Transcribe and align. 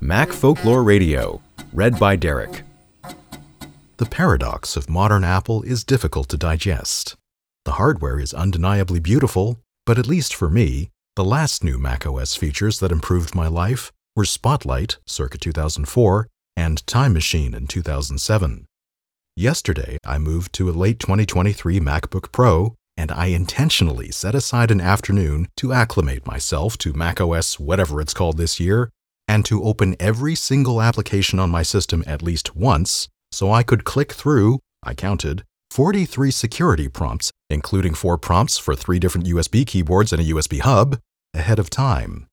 Mac 0.00 0.32
Folklore 0.32 0.82
Radio, 0.82 1.40
read 1.72 1.98
by 2.00 2.16
Derek. 2.16 2.62
The 3.98 4.06
paradox 4.06 4.76
of 4.76 4.90
modern 4.90 5.22
Apple 5.22 5.62
is 5.62 5.84
difficult 5.84 6.28
to 6.30 6.36
digest. 6.36 7.16
The 7.64 7.72
hardware 7.72 8.18
is 8.18 8.34
undeniably 8.34 8.98
beautiful, 8.98 9.60
but 9.84 9.98
at 9.98 10.08
least 10.08 10.34
for 10.34 10.50
me, 10.50 10.90
the 11.14 11.24
last 11.24 11.62
new 11.62 11.78
macOS 11.78 12.34
features 12.34 12.80
that 12.80 12.90
improved 12.90 13.36
my 13.36 13.46
life 13.46 13.92
were 14.16 14.24
Spotlight, 14.24 14.98
circa 15.06 15.38
2004, 15.38 16.26
and 16.56 16.84
Time 16.88 17.12
Machine 17.12 17.54
in 17.54 17.68
2007. 17.68 18.66
Yesterday, 19.36 19.98
I 20.04 20.18
moved 20.18 20.52
to 20.54 20.68
a 20.68 20.72
late 20.72 20.98
2023 20.98 21.78
MacBook 21.78 22.32
Pro, 22.32 22.74
and 22.96 23.12
I 23.12 23.26
intentionally 23.26 24.10
set 24.10 24.34
aside 24.34 24.70
an 24.70 24.80
afternoon 24.80 25.48
to 25.56 25.72
acclimate 25.72 26.26
myself 26.26 26.78
to 26.78 26.92
macOS, 26.92 27.60
whatever 27.60 28.00
it's 28.00 28.14
called 28.14 28.38
this 28.38 28.58
year, 28.58 28.90
and 29.28 29.44
to 29.44 29.62
open 29.62 29.96
every 30.00 30.34
single 30.34 30.80
application 30.80 31.38
on 31.38 31.50
my 31.50 31.62
system 31.62 32.02
at 32.06 32.22
least 32.22 32.56
once 32.56 33.08
so 33.32 33.52
I 33.52 33.62
could 33.62 33.84
click 33.84 34.12
through, 34.12 34.60
I 34.82 34.94
counted, 34.94 35.44
43 35.70 36.30
security 36.30 36.88
prompts, 36.88 37.30
including 37.50 37.94
four 37.94 38.16
prompts 38.16 38.56
for 38.56 38.74
three 38.74 38.98
different 38.98 39.26
USB 39.26 39.66
keyboards 39.66 40.12
and 40.12 40.22
a 40.22 40.24
USB 40.24 40.60
hub, 40.60 40.98
ahead 41.34 41.58
of 41.58 41.68
time. 41.68 42.26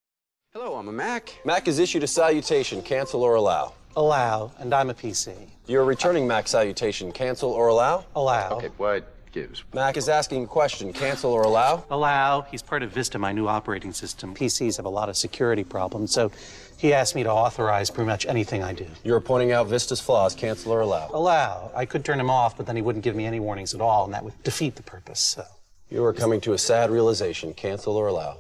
Hello, 0.53 0.75
I'm 0.75 0.87
a 0.87 0.91
Mac. 0.91 1.33
Mac 1.43 1.65
has 1.65 1.79
issued 1.79 2.03
a 2.03 2.07
salutation, 2.07 2.81
cancel 2.81 3.23
or 3.23 3.35
allow. 3.35 3.73
Allow, 3.95 4.51
and 4.59 4.73
I'm 4.73 4.89
a 4.89 4.93
PC. 4.93 5.35
You're 5.67 5.83
returning 5.83 6.27
Mac 6.27 6.47
salutation, 6.47 7.11
cancel 7.11 7.51
or 7.51 7.67
allow? 7.67 8.05
Allow. 8.15 8.51
Okay, 8.51 8.69
what 8.77 9.12
gives? 9.33 9.63
Mac 9.73 9.97
is 9.97 10.07
asking 10.07 10.45
a 10.45 10.47
question, 10.47 10.93
cancel 10.93 11.31
or 11.31 11.43
allow? 11.43 11.83
Allow. 11.89 12.41
He's 12.43 12.61
part 12.61 12.83
of 12.83 12.91
Vista, 12.91 13.19
my 13.19 13.33
new 13.33 13.47
operating 13.47 13.91
system. 13.91 14.33
PCs 14.33 14.77
have 14.77 14.85
a 14.85 14.89
lot 14.89 15.09
of 15.09 15.17
security 15.17 15.63
problems, 15.63 16.13
so 16.13 16.31
he 16.77 16.93
asked 16.93 17.15
me 17.15 17.23
to 17.23 17.31
authorize 17.31 17.89
pretty 17.89 18.07
much 18.07 18.25
anything 18.25 18.63
I 18.63 18.73
do. 18.73 18.85
You're 19.03 19.19
pointing 19.19 19.51
out 19.51 19.67
Vista's 19.67 19.99
flaws, 19.99 20.35
cancel 20.35 20.71
or 20.71 20.81
allow? 20.81 21.09
Allow. 21.11 21.71
I 21.75 21.85
could 21.85 22.05
turn 22.05 22.19
him 22.19 22.29
off, 22.29 22.55
but 22.55 22.65
then 22.65 22.75
he 22.75 22.81
wouldn't 22.81 23.03
give 23.03 23.15
me 23.15 23.25
any 23.25 23.39
warnings 23.39 23.73
at 23.73 23.81
all, 23.81 24.05
and 24.05 24.13
that 24.13 24.23
would 24.23 24.41
defeat 24.43 24.75
the 24.75 24.83
purpose, 24.83 25.19
so. 25.19 25.43
You 25.89 26.03
are 26.05 26.13
coming 26.13 26.39
to 26.41 26.53
a 26.53 26.57
sad 26.57 26.89
realization, 26.89 27.53
cancel 27.53 27.97
or 27.97 28.07
allow? 28.07 28.37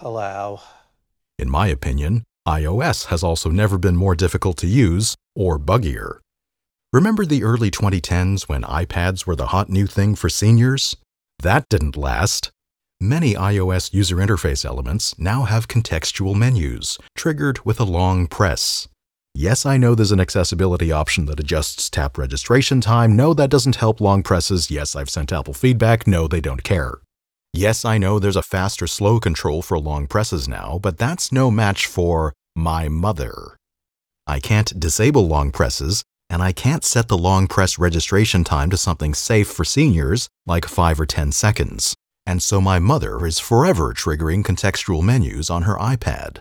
Allow. 0.00 0.62
In 1.38 1.50
my 1.50 1.68
opinion, 1.68 2.24
iOS 2.46 3.06
has 3.06 3.22
also 3.22 3.50
never 3.50 3.78
been 3.78 3.96
more 3.96 4.14
difficult 4.14 4.56
to 4.58 4.66
use 4.66 5.14
or 5.34 5.58
buggier. 5.58 6.20
Remember 6.92 7.24
the 7.24 7.44
early 7.44 7.70
2010s 7.70 8.48
when 8.48 8.62
iPads 8.62 9.24
were 9.24 9.36
the 9.36 9.48
hot 9.48 9.68
new 9.68 9.86
thing 9.86 10.16
for 10.16 10.28
seniors? 10.28 10.96
That 11.38 11.68
didn't 11.68 11.96
last. 11.96 12.50
Many 13.00 13.34
iOS 13.34 13.94
user 13.94 14.16
interface 14.16 14.64
elements 14.64 15.16
now 15.16 15.44
have 15.44 15.68
contextual 15.68 16.34
menus, 16.34 16.98
triggered 17.16 17.64
with 17.64 17.78
a 17.78 17.84
long 17.84 18.26
press. 18.26 18.88
Yes, 19.36 19.64
I 19.64 19.76
know 19.76 19.94
there's 19.94 20.10
an 20.10 20.18
accessibility 20.18 20.90
option 20.90 21.26
that 21.26 21.38
adjusts 21.38 21.88
tap 21.90 22.18
registration 22.18 22.80
time. 22.80 23.14
No, 23.14 23.34
that 23.34 23.50
doesn't 23.50 23.76
help 23.76 24.00
long 24.00 24.24
presses. 24.24 24.68
Yes, 24.68 24.96
I've 24.96 25.08
sent 25.08 25.32
Apple 25.32 25.54
feedback. 25.54 26.08
No, 26.08 26.26
they 26.26 26.40
don't 26.40 26.64
care. 26.64 26.98
Yes, 27.52 27.84
I 27.84 27.98
know 27.98 28.18
there's 28.18 28.34
a 28.34 28.42
fast 28.42 28.82
or 28.82 28.88
slow 28.88 29.20
control 29.20 29.62
for 29.62 29.78
long 29.78 30.08
presses 30.08 30.48
now, 30.48 30.80
but 30.82 30.98
that's 30.98 31.30
no 31.30 31.52
match 31.52 31.86
for 31.86 32.32
my 32.56 32.88
mother. 32.88 33.56
I 34.26 34.40
can't 34.40 34.78
disable 34.78 35.28
long 35.28 35.52
presses, 35.52 36.02
and 36.30 36.42
I 36.42 36.52
can't 36.52 36.84
set 36.84 37.08
the 37.08 37.18
long 37.18 37.48
press 37.48 37.78
registration 37.78 38.44
time 38.44 38.70
to 38.70 38.76
something 38.76 39.12
safe 39.12 39.48
for 39.48 39.64
seniors, 39.64 40.28
like 40.46 40.64
5 40.64 41.00
or 41.00 41.06
10 41.06 41.32
seconds. 41.32 41.94
And 42.24 42.42
so 42.42 42.60
my 42.60 42.78
mother 42.78 43.26
is 43.26 43.40
forever 43.40 43.92
triggering 43.92 44.44
contextual 44.44 45.02
menus 45.02 45.50
on 45.50 45.62
her 45.62 45.74
iPad. 45.74 46.38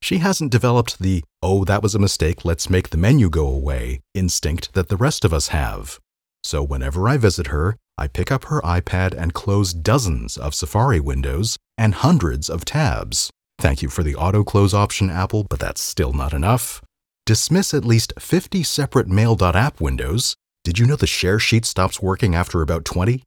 She 0.00 0.18
hasn't 0.18 0.52
developed 0.52 1.00
the, 1.00 1.24
oh, 1.42 1.64
that 1.64 1.82
was 1.82 1.94
a 1.94 1.98
mistake, 1.98 2.44
let's 2.44 2.70
make 2.70 2.90
the 2.90 2.96
menu 2.96 3.28
go 3.28 3.46
away 3.48 4.00
instinct 4.14 4.74
that 4.74 4.88
the 4.88 4.96
rest 4.96 5.24
of 5.24 5.34
us 5.34 5.48
have. 5.48 5.98
So 6.44 6.62
whenever 6.62 7.08
I 7.08 7.16
visit 7.16 7.48
her, 7.48 7.76
I 7.98 8.08
pick 8.08 8.32
up 8.32 8.44
her 8.46 8.60
iPad 8.62 9.14
and 9.14 9.34
close 9.34 9.72
dozens 9.74 10.36
of 10.36 10.54
Safari 10.54 11.00
windows 11.00 11.56
and 11.76 11.94
hundreds 11.94 12.48
of 12.48 12.64
tabs. 12.64 13.30
Thank 13.58 13.82
you 13.82 13.88
for 13.88 14.02
the 14.02 14.16
auto 14.16 14.42
close 14.42 14.74
option, 14.74 15.10
Apple, 15.10 15.44
but 15.44 15.60
that's 15.60 15.80
still 15.80 16.12
not 16.12 16.32
enough. 16.32 16.82
Dismiss 17.24 17.72
at 17.72 17.84
least 17.84 18.12
50 18.18 18.62
separate 18.64 19.06
mail.app 19.06 19.80
windows. 19.80 20.34
Did 20.64 20.78
you 20.78 20.86
know 20.86 20.96
the 20.96 21.06
share 21.06 21.38
sheet 21.38 21.64
stops 21.64 22.02
working 22.02 22.34
after 22.34 22.62
about 22.62 22.84
20? 22.84 23.22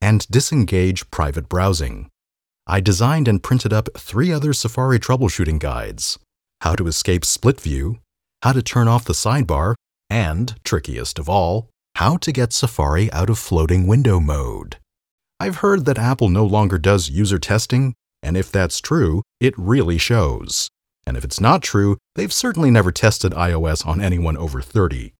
And 0.00 0.26
disengage 0.28 1.10
private 1.10 1.48
browsing. 1.48 2.08
I 2.66 2.80
designed 2.80 3.26
and 3.26 3.42
printed 3.42 3.72
up 3.72 3.88
three 3.98 4.32
other 4.32 4.52
Safari 4.52 4.98
troubleshooting 5.00 5.58
guides 5.58 6.18
how 6.60 6.74
to 6.74 6.86
escape 6.86 7.24
split 7.24 7.60
view, 7.60 7.98
how 8.42 8.52
to 8.52 8.62
turn 8.62 8.86
off 8.86 9.04
the 9.04 9.14
sidebar, 9.14 9.74
and, 10.10 10.54
trickiest 10.62 11.18
of 11.18 11.28
all, 11.28 11.70
how 11.96 12.16
to 12.18 12.32
get 12.32 12.52
Safari 12.52 13.10
out 13.12 13.30
of 13.30 13.38
floating 13.38 13.86
window 13.86 14.20
mode. 14.20 14.76
I've 15.38 15.56
heard 15.56 15.86
that 15.86 15.98
Apple 15.98 16.28
no 16.28 16.44
longer 16.44 16.78
does 16.78 17.08
user 17.08 17.38
testing, 17.38 17.94
and 18.22 18.36
if 18.36 18.52
that's 18.52 18.80
true, 18.80 19.22
it 19.40 19.54
really 19.56 19.96
shows. 19.96 20.68
And 21.10 21.16
if 21.16 21.24
it's 21.24 21.40
not 21.40 21.60
true, 21.60 21.96
they've 22.14 22.32
certainly 22.32 22.70
never 22.70 22.92
tested 22.92 23.32
iOS 23.32 23.84
on 23.84 24.00
anyone 24.00 24.36
over 24.36 24.60
30. 24.60 25.12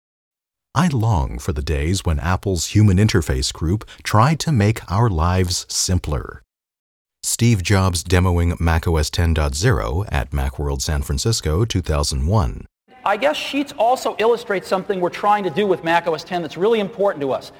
I 0.72 0.86
long 0.86 1.40
for 1.40 1.52
the 1.52 1.62
days 1.62 2.04
when 2.04 2.20
Apple's 2.20 2.66
Human 2.76 2.96
Interface 2.96 3.52
Group 3.52 3.84
tried 4.04 4.38
to 4.38 4.52
make 4.52 4.88
our 4.88 5.10
lives 5.10 5.66
simpler. 5.68 6.42
Steve 7.24 7.64
Jobs 7.64 8.04
demoing 8.04 8.60
macOS 8.60 9.10
10.0 9.10 10.08
at 10.12 10.30
Macworld 10.30 10.80
San 10.80 11.02
Francisco 11.02 11.64
2001. 11.64 12.66
I 13.04 13.16
guess 13.16 13.36
Sheets 13.36 13.74
also 13.76 14.14
illustrates 14.20 14.68
something 14.68 15.00
we're 15.00 15.10
trying 15.10 15.42
to 15.42 15.50
do 15.50 15.66
with 15.66 15.82
macOS 15.82 16.22
10 16.22 16.42
that's 16.42 16.56
really 16.56 16.78
important 16.78 17.20
to 17.22 17.32
us. 17.32 17.50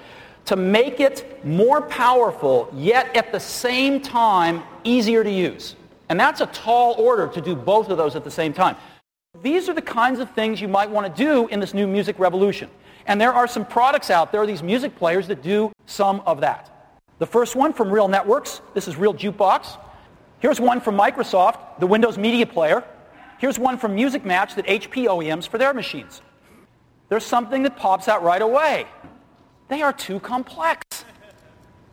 To 0.45 0.55
make 0.55 1.01
it 1.01 1.45
more 1.45 1.83
powerful, 1.83 2.71
yet 2.77 3.17
at 3.17 3.33
the 3.33 3.41
same 3.41 4.01
time 4.01 4.63
easier 4.85 5.25
to 5.25 5.31
use. 5.33 5.75
And 6.11 6.19
that's 6.19 6.41
a 6.41 6.47
tall 6.47 6.95
order 6.99 7.29
to 7.29 7.41
do 7.41 7.55
both 7.55 7.89
of 7.89 7.97
those 7.97 8.17
at 8.17 8.25
the 8.25 8.31
same 8.31 8.53
time. 8.53 8.77
These 9.43 9.69
are 9.69 9.75
the 9.75 9.81
kinds 9.81 10.19
of 10.19 10.29
things 10.33 10.61
you 10.61 10.67
might 10.67 10.91
want 10.91 11.07
to 11.07 11.23
do 11.25 11.47
in 11.47 11.61
this 11.61 11.73
new 11.73 11.87
music 11.87 12.19
revolution. 12.19 12.69
And 13.07 13.21
there 13.21 13.33
are 13.33 13.47
some 13.47 13.65
products 13.65 14.11
out 14.11 14.33
there, 14.33 14.45
these 14.45 14.63
music 14.63 14.97
players, 14.97 15.29
that 15.29 15.41
do 15.41 15.71
some 15.87 16.21
of 16.27 16.41
that. 16.41 16.99
The 17.21 17.27
first 17.27 17.55
one 17.55 17.73
from 17.73 17.93
Real 17.93 18.09
Networks, 18.09 18.61
this 18.75 18.89
is 18.89 18.97
Real 18.97 19.15
Jukebox. 19.15 19.79
Here's 20.41 20.61
one 20.61 20.81
from 20.81 20.97
Microsoft, 20.97 21.79
the 21.79 21.87
Windows 21.87 22.19
Media 22.19 22.45
Player. 22.45 22.83
Here's 23.39 23.59
one 23.59 23.79
from 23.79 23.95
Music 23.95 24.25
Match 24.25 24.57
that 24.57 24.67
HP 24.67 25.07
OEMs 25.07 25.47
for 25.47 25.59
their 25.59 25.73
machines. 25.73 26.23
There's 27.09 27.25
something 27.25 27.63
that 27.63 27.77
pops 27.77 28.09
out 28.09 28.25
right 28.25 28.43
away. 28.43 28.87
They 29.69 29.83
are 29.83 29.93
too 29.93 30.19
complex. 30.19 30.90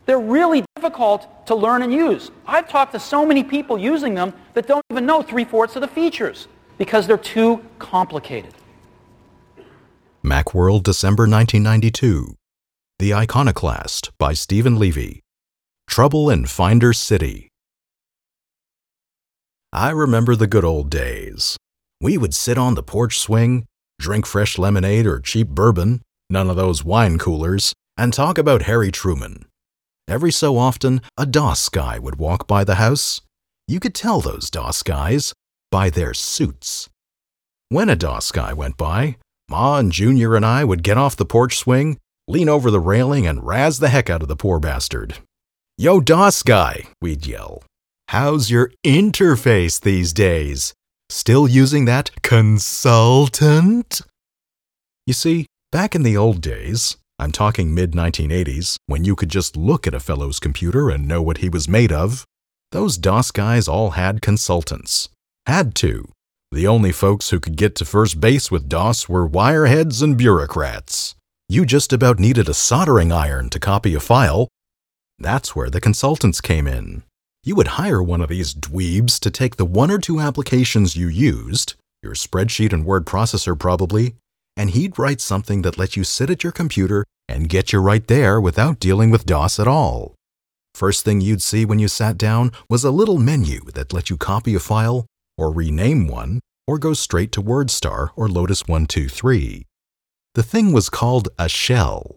They're 0.08 0.18
really 0.18 0.64
difficult 0.74 1.46
to 1.48 1.54
learn 1.54 1.82
and 1.82 1.92
use. 1.92 2.30
I've 2.46 2.66
talked 2.66 2.92
to 2.92 2.98
so 2.98 3.26
many 3.26 3.44
people 3.44 3.76
using 3.76 4.14
them 4.14 4.32
that 4.54 4.66
don't 4.66 4.82
even 4.90 5.04
know 5.04 5.20
three-fourths 5.20 5.76
of 5.76 5.82
the 5.82 5.86
features 5.86 6.48
because 6.78 7.06
they're 7.06 7.18
too 7.18 7.62
complicated. 7.78 8.54
Macworld, 10.24 10.82
December 10.82 11.24
1992. 11.24 12.34
The 12.98 13.12
Iconoclast 13.12 14.10
by 14.18 14.32
Steven 14.32 14.78
Levy. 14.78 15.20
Trouble 15.86 16.30
in 16.30 16.46
Finder 16.46 16.94
City. 16.94 17.50
I 19.74 19.90
remember 19.90 20.34
the 20.34 20.46
good 20.46 20.64
old 20.64 20.88
days. 20.88 21.58
We 22.00 22.16
would 22.16 22.32
sit 22.34 22.56
on 22.56 22.76
the 22.76 22.82
porch 22.82 23.18
swing, 23.18 23.66
drink 24.00 24.24
fresh 24.24 24.56
lemonade 24.56 25.06
or 25.06 25.20
cheap 25.20 25.48
bourbon, 25.48 26.00
none 26.30 26.48
of 26.48 26.56
those 26.56 26.82
wine 26.82 27.18
coolers, 27.18 27.74
and 27.98 28.14
talk 28.14 28.38
about 28.38 28.62
Harry 28.62 28.90
Truman. 28.90 29.44
Every 30.08 30.32
so 30.32 30.56
often, 30.56 31.02
a 31.18 31.26
DOS 31.26 31.68
guy 31.68 31.98
would 31.98 32.16
walk 32.16 32.46
by 32.46 32.64
the 32.64 32.76
house. 32.76 33.20
You 33.66 33.78
could 33.78 33.94
tell 33.94 34.22
those 34.22 34.48
DOS 34.48 34.82
guys 34.82 35.34
by 35.70 35.90
their 35.90 36.14
suits. 36.14 36.88
When 37.68 37.90
a 37.90 37.96
DOS 37.96 38.32
guy 38.32 38.54
went 38.54 38.78
by, 38.78 39.18
Ma 39.50 39.76
and 39.76 39.92
Junior 39.92 40.34
and 40.34 40.46
I 40.46 40.64
would 40.64 40.82
get 40.82 40.96
off 40.96 41.14
the 41.14 41.26
porch 41.26 41.58
swing, 41.58 41.98
lean 42.26 42.48
over 42.48 42.70
the 42.70 42.80
railing, 42.80 43.26
and 43.26 43.46
razz 43.46 43.80
the 43.80 43.90
heck 43.90 44.08
out 44.08 44.22
of 44.22 44.28
the 44.28 44.36
poor 44.36 44.58
bastard. 44.58 45.18
Yo, 45.76 46.00
DOS 46.00 46.42
guy, 46.42 46.84
we'd 47.02 47.26
yell. 47.26 47.62
How's 48.08 48.50
your 48.50 48.72
interface 48.86 49.78
these 49.78 50.14
days? 50.14 50.72
Still 51.10 51.46
using 51.46 51.84
that 51.84 52.22
consultant? 52.22 54.00
You 55.06 55.12
see, 55.12 55.46
back 55.70 55.94
in 55.94 56.02
the 56.02 56.16
old 56.16 56.40
days, 56.40 56.96
I'm 57.20 57.32
talking 57.32 57.74
mid 57.74 57.92
1980s, 57.92 58.76
when 58.86 59.04
you 59.04 59.16
could 59.16 59.28
just 59.28 59.56
look 59.56 59.88
at 59.88 59.94
a 59.94 60.00
fellow's 60.00 60.38
computer 60.38 60.88
and 60.88 61.08
know 61.08 61.20
what 61.20 61.38
he 61.38 61.48
was 61.48 61.68
made 61.68 61.90
of. 61.90 62.24
Those 62.70 62.96
DOS 62.96 63.32
guys 63.32 63.66
all 63.66 63.90
had 63.90 64.22
consultants. 64.22 65.08
Had 65.46 65.74
to. 65.76 66.12
The 66.52 66.68
only 66.68 66.92
folks 66.92 67.30
who 67.30 67.40
could 67.40 67.56
get 67.56 67.74
to 67.76 67.84
first 67.84 68.20
base 68.20 68.50
with 68.50 68.68
DOS 68.68 69.08
were 69.08 69.28
wireheads 69.28 70.00
and 70.00 70.16
bureaucrats. 70.16 71.16
You 71.48 71.66
just 71.66 71.92
about 71.92 72.20
needed 72.20 72.48
a 72.48 72.54
soldering 72.54 73.10
iron 73.10 73.50
to 73.50 73.58
copy 73.58 73.94
a 73.94 74.00
file. 74.00 74.46
That's 75.18 75.56
where 75.56 75.70
the 75.70 75.80
consultants 75.80 76.40
came 76.40 76.68
in. 76.68 77.02
You 77.42 77.56
would 77.56 77.78
hire 77.78 78.02
one 78.02 78.20
of 78.20 78.28
these 78.28 78.54
dweebs 78.54 79.18
to 79.20 79.30
take 79.30 79.56
the 79.56 79.64
one 79.64 79.90
or 79.90 79.98
two 79.98 80.20
applications 80.20 80.94
you 80.94 81.08
used, 81.08 81.74
your 82.02 82.14
spreadsheet 82.14 82.72
and 82.72 82.84
word 82.84 83.06
processor 83.06 83.58
probably, 83.58 84.14
and 84.58 84.70
he'd 84.70 84.98
write 84.98 85.20
something 85.20 85.62
that 85.62 85.78
let 85.78 85.96
you 85.96 86.02
sit 86.02 86.28
at 86.28 86.42
your 86.42 86.52
computer 86.52 87.04
and 87.28 87.48
get 87.48 87.72
you 87.72 87.78
right 87.78 88.06
there 88.08 88.40
without 88.40 88.80
dealing 88.80 89.10
with 89.10 89.24
DOS 89.24 89.60
at 89.60 89.68
all. 89.68 90.16
First 90.74 91.04
thing 91.04 91.20
you'd 91.20 91.42
see 91.42 91.64
when 91.64 91.78
you 91.78 91.86
sat 91.86 92.18
down 92.18 92.50
was 92.68 92.82
a 92.82 92.90
little 92.90 93.18
menu 93.18 93.60
that 93.74 93.92
let 93.92 94.10
you 94.10 94.16
copy 94.16 94.56
a 94.56 94.60
file, 94.60 95.06
or 95.36 95.52
rename 95.52 96.08
one, 96.08 96.40
or 96.66 96.78
go 96.78 96.92
straight 96.92 97.30
to 97.32 97.42
WordStar 97.42 98.10
or 98.16 98.28
Lotus 98.28 98.66
123. 98.66 99.64
The 100.34 100.42
thing 100.42 100.72
was 100.72 100.90
called 100.90 101.28
a 101.38 101.48
shell. 101.48 102.16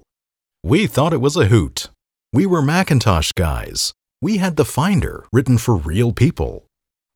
We 0.63 0.87
thought 0.87 1.13
it 1.13 1.21
was 1.21 1.37
a 1.37 1.45
hoot. 1.45 1.89
We 2.33 2.45
were 2.45 2.61
Macintosh 2.61 3.31
guys. 3.33 3.93
We 4.21 4.37
had 4.37 4.55
the 4.55 4.65
Finder 4.65 5.25
written 5.31 5.57
for 5.57 5.75
real 5.75 6.11
people. 6.11 6.65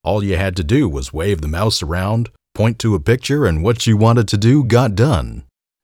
All 0.04 0.24
you 0.24 0.38
had 0.38 0.56
to 0.58 0.64
do 0.64 0.88
was 0.88 1.14
wave 1.14 1.42
the 1.42 1.48
mouse 1.48 1.82
around, 1.82 2.30
point 2.56 2.80
to 2.80 2.96
a 2.96 3.00
picture, 3.00 3.46
and 3.46 3.64
what 3.64 3.86
you 3.86 3.98
wanted 3.98 4.28
to 4.30 4.38
do 4.38 4.64
got 4.64 4.96
done. 4.96 5.44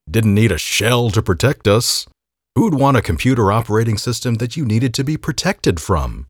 Didn't 0.09 0.33
need 0.33 0.51
a 0.51 0.57
shell 0.57 1.11
to 1.11 1.21
protect 1.21 1.67
us. 1.67 2.07
Who'd 2.55 2.73
want 2.73 2.97
a 2.97 3.01
computer 3.01 3.51
operating 3.51 3.97
system 3.97 4.35
that 4.35 4.57
you 4.57 4.65
needed 4.65 4.93
to 4.95 5.03
be 5.03 5.17
protected 5.17 5.79
from? 5.79 6.27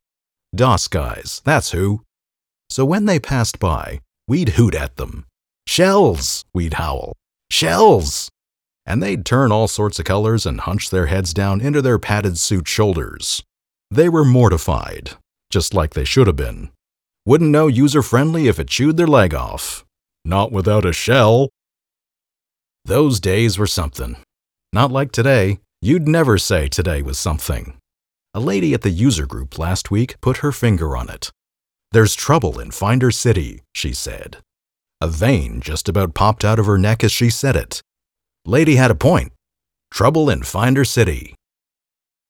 DOS 0.53 0.87
guys, 0.87 1.41
that's 1.45 1.71
who. 1.71 2.01
So 2.69 2.83
when 2.83 3.05
they 3.05 3.19
passed 3.19 3.59
by, 3.59 4.01
we'd 4.27 4.49
hoot 4.49 4.75
at 4.75 4.97
them. 4.97 5.25
Shells, 5.67 6.43
we'd 6.53 6.73
howl. 6.73 7.13
Shells! 7.49 8.29
And 8.85 9.01
they'd 9.01 9.25
turn 9.25 9.51
all 9.51 9.67
sorts 9.67 9.99
of 9.99 10.05
colors 10.05 10.45
and 10.45 10.61
hunch 10.61 10.89
their 10.89 11.05
heads 11.05 11.33
down 11.33 11.61
into 11.61 11.81
their 11.81 11.99
padded 11.99 12.37
suit 12.37 12.67
shoulders. 12.67 13.43
They 13.89 14.09
were 14.09 14.25
mortified, 14.25 15.11
just 15.49 15.73
like 15.73 15.93
they 15.93 16.05
should 16.05 16.27
have 16.27 16.35
been. 16.35 16.69
Wouldn't 17.25 17.51
know 17.51 17.67
user 17.67 18.01
friendly 18.01 18.47
if 18.47 18.59
it 18.59 18.67
chewed 18.67 18.97
their 18.97 19.07
leg 19.07 19.33
off. 19.33 19.85
Not 20.23 20.51
without 20.51 20.85
a 20.85 20.93
shell. 20.93 21.49
Those 22.85 23.19
days 23.19 23.57
were 23.57 23.67
something. 23.67 24.17
Not 24.73 24.91
like 24.91 25.11
today. 25.11 25.59
You'd 25.81 26.07
never 26.07 26.37
say 26.37 26.67
today 26.67 27.01
was 27.01 27.17
something. 27.17 27.77
A 28.33 28.39
lady 28.39 28.73
at 28.73 28.81
the 28.81 28.91
user 28.91 29.25
group 29.25 29.57
last 29.57 29.91
week 29.91 30.19
put 30.21 30.37
her 30.37 30.51
finger 30.51 30.95
on 30.95 31.09
it. 31.09 31.31
There's 31.91 32.15
trouble 32.15 32.59
in 32.59 32.71
Finder 32.71 33.11
City, 33.11 33.61
she 33.73 33.93
said. 33.93 34.37
A 35.01 35.07
vein 35.07 35.59
just 35.59 35.89
about 35.89 36.13
popped 36.13 36.45
out 36.45 36.59
of 36.59 36.67
her 36.67 36.77
neck 36.77 37.03
as 37.03 37.11
she 37.11 37.29
said 37.29 37.55
it. 37.55 37.81
Lady 38.45 38.75
had 38.75 38.91
a 38.91 38.95
point. 38.95 39.33
Trouble 39.91 40.29
in 40.29 40.43
Finder 40.43 40.85
City. 40.85 41.35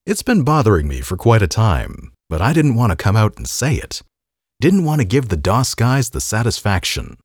It's 0.05 0.23
been 0.23 0.43
bothering 0.43 0.87
me 0.87 1.01
for 1.01 1.17
quite 1.17 1.43
a 1.43 1.47
time, 1.47 2.11
but 2.29 2.41
I 2.41 2.53
didn't 2.53 2.75
want 2.75 2.91
to 2.91 2.95
come 2.95 3.15
out 3.15 3.37
and 3.37 3.47
say 3.47 3.75
it. 3.75 4.01
Didn't 4.59 4.85
want 4.85 5.01
to 5.01 5.05
give 5.05 5.29
the 5.29 5.37
DOS 5.37 5.75
guys 5.75 6.09
the 6.09 6.21
satisfaction. 6.21 7.17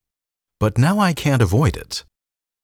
But 0.58 0.78
now 0.78 0.98
I 0.98 1.12
can't 1.12 1.42
avoid 1.42 1.76
it. 1.76 2.04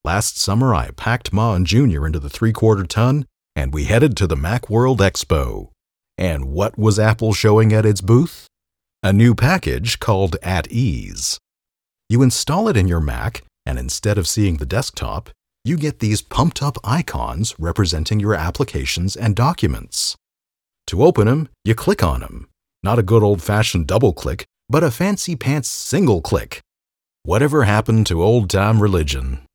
Last 0.05 0.39
summer, 0.39 0.75
I 0.75 0.91
packed 0.91 1.33
Ma 1.33 1.55
and 1.55 1.67
Junior 1.67 2.07
into 2.07 2.19
the 2.19 2.31
three 2.31 2.53
quarter 2.53 2.85
ton, 2.85 3.27
and 3.55 3.75
we 3.75 3.85
headed 3.85 4.17
to 4.17 4.27
the 4.27 4.37
Macworld 4.37 4.99
Expo. 4.99 5.71
And 6.17 6.47
what 6.47 6.79
was 6.79 6.99
Apple 6.99 7.33
showing 7.33 7.73
at 7.73 7.87
its 7.87 8.01
booth? 8.01 8.47
A 9.03 9.13
new 9.13 9.35
package 9.35 9.99
called 9.99 10.37
At 10.43 10.71
Ease. 10.71 11.39
You 12.09 12.23
install 12.23 12.69
it 12.69 12.77
in 12.77 12.89
your 12.89 13.01
Mac, 13.01 13.43
and 13.67 13.79
instead 13.79 14.19
of 14.19 14.27
seeing 14.27 14.57
the 14.57 14.67
desktop, 14.67 15.31
you 15.65 15.77
get 15.77 16.01
these 16.01 16.23
pumped 16.23 16.63
up 16.63 16.77
icons 16.83 17.55
representing 17.59 18.21
your 18.21 18.35
applications 18.35 19.17
and 19.17 19.37
documents. 19.37 20.17
To 20.89 21.05
open 21.05 21.27
them, 21.27 21.49
you 21.65 21.75
click 21.75 22.03
on 22.03 22.21
them. 22.21 22.49
Not 22.83 22.99
a 22.99 23.05
good 23.05 23.23
old 23.23 23.43
fashioned 23.43 23.87
double 23.87 24.13
click, 24.13 24.45
but 24.69 24.83
a 24.83 24.91
fancy 24.91 25.37
pants 25.37 25.69
single 25.69 26.21
click. 26.21 26.61
Whatever 27.25 27.63
happened 27.63 28.07
to 28.07 28.21
old 28.21 28.51
time 28.51 28.83
religion? 28.83 29.47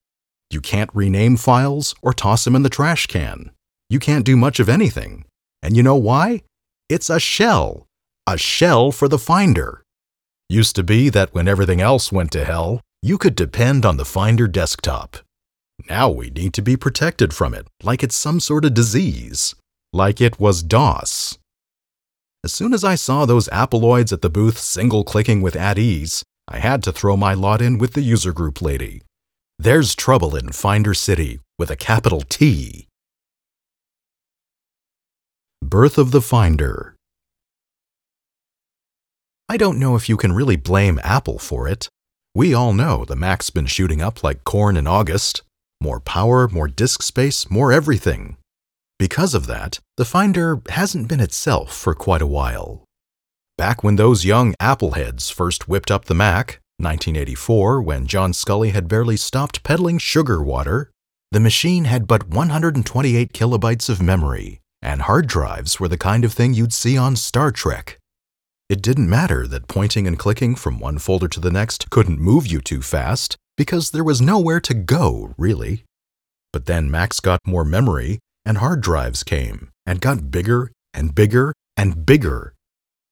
You 0.50 0.62
can't 0.62 0.90
rename 0.94 1.36
files 1.36 1.94
or 2.02 2.14
toss 2.14 2.46
them 2.46 2.56
in 2.56 2.64
the 2.64 2.70
trash 2.70 3.08
can. 3.08 3.52
You 3.90 4.00
can't 4.00 4.24
do 4.24 4.38
much 4.38 4.62
of 4.62 4.70
anything. 4.70 5.26
And 5.62 5.76
you 5.76 5.84
know 5.84 5.98
why? 5.98 6.44
It's 6.88 7.10
a 7.10 7.20
shell. 7.20 7.86
A 8.26 8.38
shell 8.38 8.94
for 8.94 9.10
the 9.10 9.20
Finder. 9.20 9.84
Used 10.48 10.78
to 10.78 10.84
be 10.84 11.10
that 11.10 11.34
when 11.34 11.50
everything 11.50 11.82
else 11.82 12.10
went 12.10 12.32
to 12.32 12.46
hell, 12.46 12.80
you 13.02 13.18
could 13.18 13.36
depend 13.36 13.86
on 13.86 13.98
the 13.98 14.06
Finder 14.06 14.48
desktop. 14.48 15.18
Now 15.90 16.10
we 16.10 16.30
need 16.30 16.54
to 16.54 16.62
be 16.62 16.78
protected 16.78 17.34
from 17.34 17.54
it, 17.54 17.68
like 17.84 18.02
it's 18.02 18.16
some 18.16 18.40
sort 18.40 18.64
of 18.64 18.74
disease. 18.74 19.56
Like 19.92 20.22
it 20.22 20.40
was 20.40 20.64
DOS. 20.64 21.38
As 22.46 22.54
soon 22.54 22.74
as 22.74 22.86
I 22.86 22.96
saw 22.96 23.26
those 23.26 23.50
Appleoids 23.50 24.14
at 24.14 24.22
the 24.22 24.30
booth 24.30 24.58
single 24.58 25.04
clicking 25.04 25.42
with 25.42 25.58
at 25.58 25.78
ease, 25.78 26.24
I 26.48 26.60
had 26.60 26.82
to 26.84 26.92
throw 26.92 27.18
my 27.18 27.34
lot 27.34 27.62
in 27.62 27.78
with 27.78 27.94
the 27.94 28.02
user 28.02 28.32
group 28.32 28.62
lady. 28.62 29.02
There's 29.60 29.96
trouble 29.96 30.36
in 30.36 30.52
Finder 30.52 30.94
City 30.94 31.40
with 31.60 31.70
a 31.70 31.76
capital 31.76 32.22
T. 32.22 32.88
Birth 35.62 35.98
of 35.98 36.12
the 36.12 36.22
Finder. 36.22 36.96
I 39.50 39.58
don't 39.58 39.80
know 39.80 39.96
if 39.96 40.08
you 40.08 40.16
can 40.16 40.34
really 40.34 40.56
blame 40.56 41.00
Apple 41.04 41.40
for 41.40 41.68
it. 41.68 41.90
We 42.36 42.54
all 42.54 42.72
know 42.72 43.04
the 43.04 43.16
Mac's 43.16 43.50
been 43.50 43.66
shooting 43.66 44.02
up 44.02 44.24
like 44.24 44.44
corn 44.44 44.78
in 44.78 44.88
August. 44.88 45.42
More 45.82 46.00
power, 46.00 46.48
more 46.48 46.68
disk 46.68 47.02
space, 47.02 47.50
more 47.50 47.74
everything. 47.74 48.38
Because 49.00 49.34
of 49.34 49.48
that, 49.48 49.80
the 49.98 50.06
Finder 50.06 50.62
hasn't 50.70 51.08
been 51.08 51.20
itself 51.20 51.76
for 51.76 51.94
quite 51.94 52.22
a 52.22 52.28
while. 52.28 52.84
Back 53.58 53.84
when 53.84 53.96
those 53.96 54.24
young 54.24 54.54
Appleheads 54.62 55.34
first 55.34 55.68
whipped 55.68 55.90
up 55.90 56.06
the 56.06 56.14
Mac, 56.14 56.62
1984, 56.78 57.82
when 57.82 58.06
John 58.06 58.32
Sculley 58.32 58.72
had 58.72 58.88
barely 58.88 59.18
stopped 59.18 59.64
peddling 59.64 59.98
sugar 59.98 60.44
water, 60.44 60.92
the 61.32 61.40
machine 61.40 61.86
had 61.86 62.06
but 62.06 62.28
128 62.28 63.34
kilobytes 63.34 63.90
of 63.90 64.00
memory, 64.00 64.62
and 64.84 65.02
hard 65.02 65.26
drives 65.26 65.80
were 65.80 65.88
the 65.88 65.98
kind 65.98 66.24
of 66.24 66.34
thing 66.34 66.54
you'd 66.54 66.72
see 66.72 67.00
on 67.00 67.16
Star 67.16 67.52
Trek. 67.52 67.98
It 68.70 68.84
didn't 68.84 69.10
matter 69.10 69.48
that 69.48 69.68
pointing 69.68 70.06
and 70.06 70.20
clicking 70.20 70.54
from 70.54 70.80
one 70.80 71.00
folder 71.00 71.28
to 71.30 71.40
the 71.40 71.50
next 71.50 71.90
couldn't 71.90 72.20
move 72.20 72.46
you 72.46 72.62
too 72.62 72.84
fast, 72.84 73.38
because 73.58 73.90
there 73.90 74.04
was 74.04 74.22
nowhere 74.22 74.60
to 74.60 74.76
go, 74.76 75.34
really. 75.36 75.84
But 76.54 76.68
then 76.68 76.92
Macs 76.92 77.20
got 77.20 77.40
more 77.48 77.66
memory, 77.66 78.20
and 78.46 78.60
hard 78.60 78.82
drives 78.82 79.24
came, 79.24 79.72
and 79.84 80.00
got 80.00 80.30
bigger 80.30 80.72
and 80.94 81.16
bigger 81.16 81.54
and 81.76 82.06
bigger. 82.06 82.54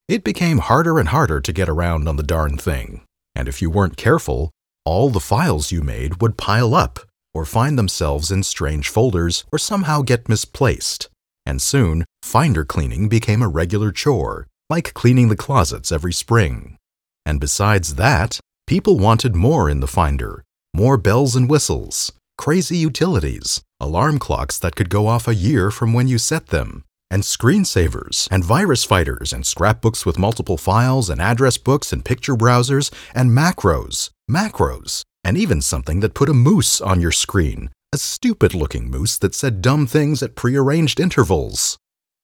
It 0.07 0.23
became 0.23 0.59
harder 0.59 0.99
and 0.99 1.09
harder 1.09 1.41
to 1.41 1.53
get 1.53 1.67
around 1.67 2.07
on 2.07 2.15
the 2.15 2.23
darn 2.23 2.57
thing, 2.57 3.01
and 3.33 3.47
if 3.47 3.59
you 3.61 3.71
weren't 3.71 3.97
careful, 3.97 4.51
all 4.85 5.09
the 5.09 5.19
files 5.19 5.71
you 5.71 5.81
made 5.81 6.21
would 6.21 6.37
pile 6.37 6.75
up, 6.75 6.99
or 7.33 7.43
find 7.43 7.77
themselves 7.77 8.29
in 8.29 8.43
strange 8.43 8.87
folders, 8.87 9.45
or 9.51 9.57
somehow 9.57 10.03
get 10.03 10.29
misplaced. 10.29 11.09
And 11.43 11.59
soon, 11.59 12.05
Finder 12.21 12.65
cleaning 12.65 13.09
became 13.09 13.41
a 13.41 13.47
regular 13.47 13.91
chore, 13.91 14.45
like 14.69 14.93
cleaning 14.93 15.29
the 15.29 15.35
closets 15.35 15.91
every 15.91 16.13
spring. 16.13 16.77
And 17.25 17.39
besides 17.39 17.95
that, 17.95 18.39
people 18.67 18.99
wanted 18.99 19.35
more 19.35 19.69
in 19.69 19.79
the 19.79 19.87
Finder 19.87 20.43
more 20.75 20.97
bells 20.97 21.37
and 21.37 21.49
whistles, 21.49 22.11
crazy 22.37 22.75
utilities, 22.75 23.61
alarm 23.79 24.19
clocks 24.19 24.59
that 24.59 24.75
could 24.75 24.89
go 24.89 25.07
off 25.07 25.25
a 25.25 25.33
year 25.33 25.71
from 25.71 25.93
when 25.93 26.09
you 26.09 26.17
set 26.17 26.47
them, 26.47 26.83
and 27.15 27.23
screensavers, 27.23 28.27
and 28.29 28.43
virus 28.43 28.83
fighters, 28.83 29.31
and 29.31 29.45
scrapbooks 29.45 30.05
with 30.05 30.19
multiple 30.19 30.57
files, 30.57 31.09
and 31.09 31.21
address 31.21 31.57
books, 31.57 31.93
and 31.93 32.03
picture 32.03 32.35
browsers, 32.35 32.91
and 33.13 33.31
macros, 33.31 34.09
macros, 34.29 35.05
and 35.23 35.37
even 35.37 35.61
something 35.61 36.01
that 36.01 36.13
put 36.13 36.27
a 36.27 36.33
moose 36.33 36.81
on 36.81 36.99
your 36.99 37.13
screen, 37.13 37.69
a 37.93 37.97
stupid 37.97 38.53
looking 38.53 38.91
moose 38.91 39.17
that 39.17 39.33
said 39.33 39.61
dumb 39.61 39.87
things 39.87 40.21
at 40.21 40.35
prearranged 40.35 40.99
intervals. 40.99 41.77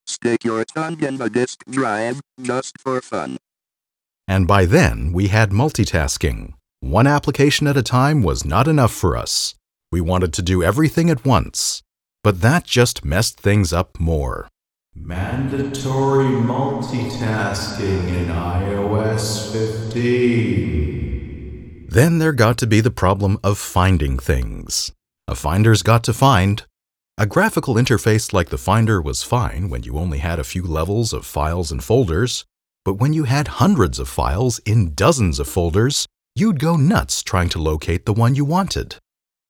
Stick 0.05 0.43
your 0.43 0.65
tongue 0.65 1.01
in 1.01 1.15
the 1.15 1.29
disk 1.29 1.63
drive, 1.69 2.19
just 2.41 2.77
for 2.77 2.99
fun. 2.99 3.37
And 4.27 4.45
by 4.45 4.65
then, 4.65 5.13
we 5.13 5.29
had 5.29 5.51
multitasking. 5.51 6.51
One 6.81 7.07
application 7.07 7.65
at 7.65 7.77
a 7.77 7.81
time 7.83 8.23
was 8.23 8.43
not 8.43 8.67
enough 8.67 8.91
for 8.91 9.15
us. 9.15 9.55
We 9.89 10.01
wanted 10.01 10.33
to 10.33 10.41
do 10.41 10.61
everything 10.61 11.09
at 11.09 11.23
once. 11.23 11.81
But 12.25 12.41
that 12.41 12.65
just 12.65 13.05
messed 13.05 13.39
things 13.39 13.71
up 13.71 13.97
more. 13.97 14.49
Mandatory 15.11 16.25
multitasking 16.25 18.07
in 18.07 18.27
iOS 18.27 19.51
15. 19.51 21.87
Then 21.89 22.19
there 22.19 22.31
got 22.31 22.57
to 22.59 22.67
be 22.67 22.81
the 22.81 22.91
problem 22.91 23.37
of 23.43 23.57
finding 23.57 24.17
things. 24.17 24.93
A 25.27 25.35
finder's 25.35 25.83
got 25.83 26.05
to 26.05 26.13
find. 26.13 26.63
A 27.17 27.25
graphical 27.25 27.75
interface 27.75 28.31
like 28.31 28.47
the 28.49 28.57
Finder 28.57 29.01
was 29.01 29.21
fine 29.21 29.69
when 29.69 29.83
you 29.83 29.97
only 29.97 30.19
had 30.19 30.39
a 30.39 30.45
few 30.45 30.63
levels 30.63 31.11
of 31.13 31.25
files 31.25 31.71
and 31.71 31.83
folders, 31.83 32.45
but 32.85 32.93
when 32.93 33.11
you 33.11 33.25
had 33.25 33.59
hundreds 33.59 33.99
of 33.99 34.07
files 34.07 34.59
in 34.59 34.93
dozens 34.93 35.39
of 35.39 35.47
folders, 35.47 36.07
you'd 36.35 36.59
go 36.59 36.77
nuts 36.77 37.21
trying 37.21 37.49
to 37.49 37.59
locate 37.59 38.05
the 38.05 38.13
one 38.13 38.35
you 38.35 38.45
wanted. 38.45 38.95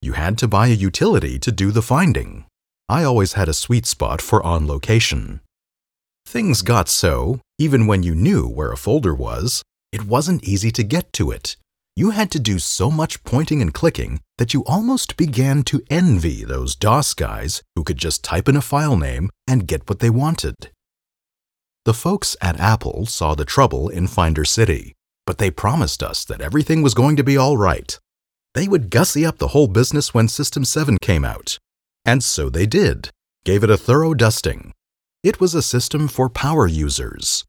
You 0.01 0.13
had 0.13 0.38
to 0.39 0.48
buy 0.48 0.67
a 0.67 0.71
utility 0.71 1.38
to 1.39 1.51
do 1.51 1.71
the 1.71 1.81
finding. 1.81 2.45
I 2.91 3.05
always 3.05 3.33
had 3.33 3.48
a 3.48 3.53
sweet 3.53 3.86
spot 3.86 4.21
for 4.21 4.45
on 4.45 4.67
location. 4.67 5.39
Things 6.25 6.62
got 6.62 6.89
so, 6.89 7.39
Even 7.57 7.88
when 7.88 8.03
you 8.03 8.13
knew 8.13 8.50
where 8.50 8.74
a 8.74 8.75
folder 8.75 9.15
was, 9.15 9.62
it 9.93 10.03
wasn't 10.03 10.43
easy 10.43 10.71
to 10.71 10.83
get 10.83 11.13
to 11.13 11.31
it. 11.31 11.55
You 11.95 12.10
had 12.10 12.29
to 12.31 12.39
do 12.39 12.60
so 12.60 12.91
much 12.91 13.24
pointing 13.24 13.62
and 13.62 13.74
clicking 13.74 14.19
that 14.38 14.53
you 14.53 14.65
almost 14.65 15.15
began 15.15 15.63
to 15.63 15.83
envy 15.89 16.43
those 16.43 16.75
DOS 16.75 17.13
guys 17.13 17.62
who 17.75 17.86
could 17.86 17.98
just 17.98 18.25
type 18.25 18.50
in 18.50 18.57
a 18.57 18.62
file 18.62 18.98
name 18.98 19.29
and 19.48 19.69
get 19.69 19.88
what 19.88 20.00
they 20.00 20.10
wanted. 20.10 20.55
The 21.86 21.93
folks 21.93 22.36
at 22.41 22.60
Apple 22.60 23.05
saw 23.05 23.36
the 23.36 23.45
trouble 23.45 23.88
in 23.88 24.07
Finder 24.07 24.43
City, 24.43 24.95
but 25.25 25.38
they 25.38 25.50
promised 25.51 26.03
us 26.03 26.25
that 26.25 26.41
everything 26.41 26.81
was 26.81 26.93
going 26.93 27.15
to 27.15 27.24
be 27.24 27.38
all 27.38 27.55
right. 27.55 27.98
They 28.53 28.67
would 28.67 28.89
gussy 28.89 29.25
up 29.25 29.38
the 29.38 29.53
whole 29.53 29.67
business 29.67 30.13
when 30.13 30.27
System 30.27 30.65
7 30.65 30.98
came 31.01 31.24
out. 31.24 31.57
And 32.05 32.24
so 32.24 32.50
they 32.50 32.65
did, 32.65 33.10
gave 33.46 33.63
it 33.63 33.70
a 33.70 33.77
thorough 33.77 34.13
dusting. 34.13 34.74
It 35.24 35.39
was 35.39 35.53
a 35.53 35.62
system 35.62 36.08
for 36.08 36.29
power 36.29 36.67
users. 36.67 37.46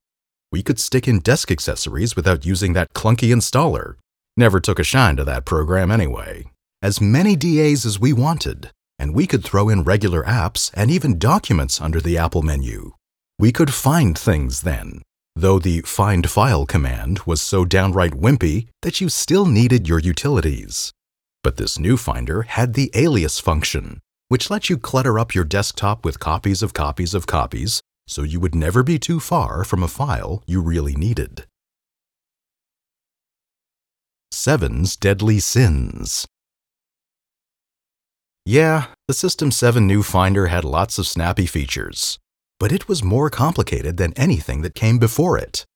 We 0.51 0.63
could 0.63 0.79
stick 0.79 1.09
in 1.09 1.21
desk 1.21 1.51
accessories 1.51 2.15
without 2.15 2.45
using 2.45 2.75
that 2.75 2.93
clunky 2.93 3.35
installer. 3.35 3.95
Never 4.37 4.61
took 4.61 4.79
a 4.79 4.85
shine 4.85 5.17
to 5.17 5.25
that 5.25 5.47
program 5.47 5.91
anyway. 5.91 6.45
As 6.83 7.01
many 7.01 7.37
DAs 7.37 7.87
as 7.87 7.99
we 7.99 8.13
wanted, 8.13 8.71
and 8.99 9.15
we 9.15 9.27
could 9.27 9.43
throw 9.43 9.69
in 9.69 9.85
regular 9.85 10.23
apps 10.25 10.71
and 10.75 10.91
even 10.91 11.19
documents 11.19 11.81
under 11.81 12.01
the 12.01 12.19
Apple 12.19 12.43
menu. 12.43 12.93
We 13.39 13.53
could 13.53 13.73
find 13.73 14.19
things 14.19 14.63
then, 14.63 15.03
though 15.35 15.59
the 15.59 15.81
find 15.83 16.29
file 16.29 16.67
command 16.67 17.21
was 17.21 17.41
so 17.41 17.65
downright 17.65 18.13
wimpy 18.13 18.69
that 18.83 19.01
you 19.01 19.09
still 19.09 19.47
needed 19.47 19.89
your 19.89 19.99
utilities. 19.99 20.93
But 21.43 21.57
this 21.57 21.79
new 21.79 21.97
finder 21.97 22.43
had 22.43 22.75
the 22.75 22.91
alias 22.95 23.41
function, 23.41 24.01
which 24.33 24.49
let 24.49 24.71
you 24.71 24.79
clutter 24.79 25.19
up 25.19 25.35
your 25.35 25.45
desktop 25.45 26.07
with 26.07 26.19
copies 26.19 26.63
of 26.63 26.73
copies 26.73 27.13
of 27.13 27.27
copies 27.27 27.83
so 28.07 28.23
you 28.23 28.41
would 28.41 28.55
never 28.55 28.83
be 28.83 28.99
too 28.99 29.21
far 29.21 29.63
from 29.63 29.83
a 29.83 29.87
file 29.87 30.43
you 30.47 30.63
really 30.63 30.95
needed. 30.95 31.45
Seven's 34.31 34.97
Deadly 34.97 35.39
Sins 35.39 36.27
Yeah, 38.47 38.87
the 39.07 39.13
System 39.13 39.51
7 39.51 39.87
new 39.87 40.03
Finder 40.03 40.47
had 40.47 40.65
lots 40.65 40.97
of 40.97 41.07
snappy 41.07 41.45
features, 41.45 42.19
but 42.59 42.73
it 42.73 42.89
was 42.89 43.05
more 43.05 43.29
complicated 43.29 43.99
than 43.99 44.15
anything 44.15 44.63
that 44.63 44.75
came 44.75 44.99
before 44.99 45.37
it. 45.37 45.67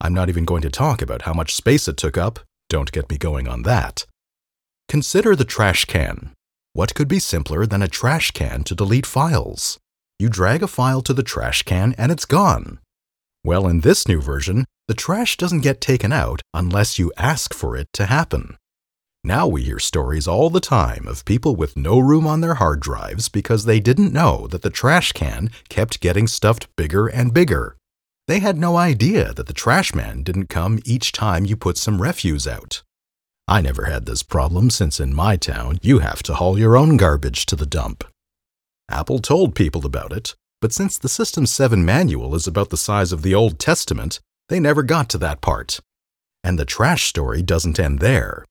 I'm 0.00 0.14
not 0.14 0.30
even 0.30 0.46
going 0.46 0.62
to 0.62 0.70
talk 0.70 1.02
about 1.02 1.22
how 1.28 1.34
much 1.34 1.54
space 1.54 1.86
it 1.86 1.98
took 1.98 2.16
up, 2.16 2.38
don't 2.70 2.92
get 2.92 3.10
me 3.10 3.18
going 3.18 3.46
on 3.46 3.64
that. 3.64 4.06
Consider 4.88 5.36
the 5.36 5.44
trash 5.44 5.84
can. 5.84 6.35
What 6.76 6.94
could 6.94 7.08
be 7.08 7.20
simpler 7.20 7.64
than 7.64 7.80
a 7.80 7.88
trash 7.88 8.32
can 8.32 8.62
to 8.64 8.74
delete 8.74 9.06
files? 9.06 9.78
You 10.18 10.28
drag 10.28 10.62
a 10.62 10.66
file 10.68 11.00
to 11.04 11.14
the 11.14 11.22
trash 11.22 11.62
can 11.62 11.94
and 11.96 12.12
it's 12.12 12.26
gone. 12.26 12.80
Well, 13.42 13.66
in 13.66 13.80
this 13.80 14.06
new 14.06 14.20
version, 14.20 14.66
the 14.86 14.92
trash 14.92 15.38
doesn't 15.38 15.62
get 15.62 15.80
taken 15.80 16.12
out 16.12 16.42
unless 16.52 16.98
you 16.98 17.14
ask 17.16 17.54
for 17.54 17.78
it 17.78 17.88
to 17.94 18.04
happen. 18.04 18.58
Now 19.24 19.46
we 19.46 19.62
hear 19.62 19.78
stories 19.78 20.28
all 20.28 20.50
the 20.50 20.60
time 20.60 21.08
of 21.08 21.24
people 21.24 21.56
with 21.56 21.78
no 21.78 21.98
room 21.98 22.26
on 22.26 22.42
their 22.42 22.56
hard 22.56 22.80
drives 22.80 23.30
because 23.30 23.64
they 23.64 23.80
didn't 23.80 24.12
know 24.12 24.46
that 24.48 24.60
the 24.60 24.68
trash 24.68 25.12
can 25.12 25.48
kept 25.70 26.00
getting 26.00 26.26
stuffed 26.26 26.68
bigger 26.76 27.06
and 27.06 27.32
bigger. 27.32 27.78
They 28.28 28.40
had 28.40 28.58
no 28.58 28.76
idea 28.76 29.32
that 29.32 29.46
the 29.46 29.54
trash 29.54 29.94
man 29.94 30.22
didn't 30.22 30.50
come 30.50 30.80
each 30.84 31.12
time 31.12 31.46
you 31.46 31.56
put 31.56 31.78
some 31.78 32.02
refuse 32.02 32.46
out. 32.46 32.82
I 33.48 33.60
never 33.60 33.84
had 33.84 34.06
this 34.06 34.24
problem 34.24 34.70
since 34.70 34.98
in 34.98 35.14
my 35.14 35.36
town 35.36 35.78
you 35.80 36.00
have 36.00 36.20
to 36.24 36.34
haul 36.34 36.58
your 36.58 36.76
own 36.76 36.96
garbage 36.96 37.46
to 37.46 37.54
the 37.54 37.64
dump. 37.66 38.02
Apple 38.90 39.20
told 39.20 39.54
people 39.54 39.86
about 39.86 40.12
it, 40.12 40.34
but 40.60 40.72
since 40.72 40.98
the 40.98 41.08
System 41.08 41.46
7 41.46 41.84
manual 41.84 42.34
is 42.34 42.48
about 42.48 42.70
the 42.70 42.76
size 42.76 43.12
of 43.12 43.22
the 43.22 43.36
Old 43.36 43.60
Testament, 43.60 44.18
they 44.48 44.58
never 44.58 44.82
got 44.82 45.08
to 45.10 45.18
that 45.18 45.40
part. 45.40 45.78
And 46.42 46.58
the 46.58 46.64
trash 46.64 47.04
story 47.04 47.40
doesn't 47.40 47.78
end 47.78 48.00
there. 48.00 48.44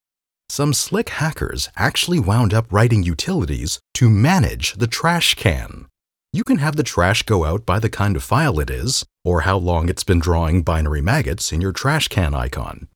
Some 0.47 0.73
slick 0.73 1.09
hackers 1.09 1.67
actually 1.75 2.19
wound 2.19 2.53
up 2.53 2.71
writing 2.71 3.03
utilities 3.03 3.79
to 3.95 4.09
manage 4.09 4.75
the 4.75 4.87
trash 4.87 5.35
can. 5.35 5.87
You 6.31 6.45
can 6.45 6.59
have 6.59 6.77
the 6.77 6.83
trash 6.83 7.23
go 7.23 7.43
out 7.43 7.65
by 7.65 7.79
the 7.79 7.89
kind 7.89 8.15
of 8.15 8.23
file 8.23 8.59
it 8.61 8.69
is, 8.69 9.05
or 9.25 9.41
how 9.41 9.57
long 9.57 9.89
it's 9.89 10.03
been 10.05 10.19
drawing 10.19 10.61
binary 10.61 11.01
maggots 11.01 11.51
in 11.51 11.59
your 11.59 11.73
trash 11.73 12.07
can 12.07 12.33
icon. 12.33 12.87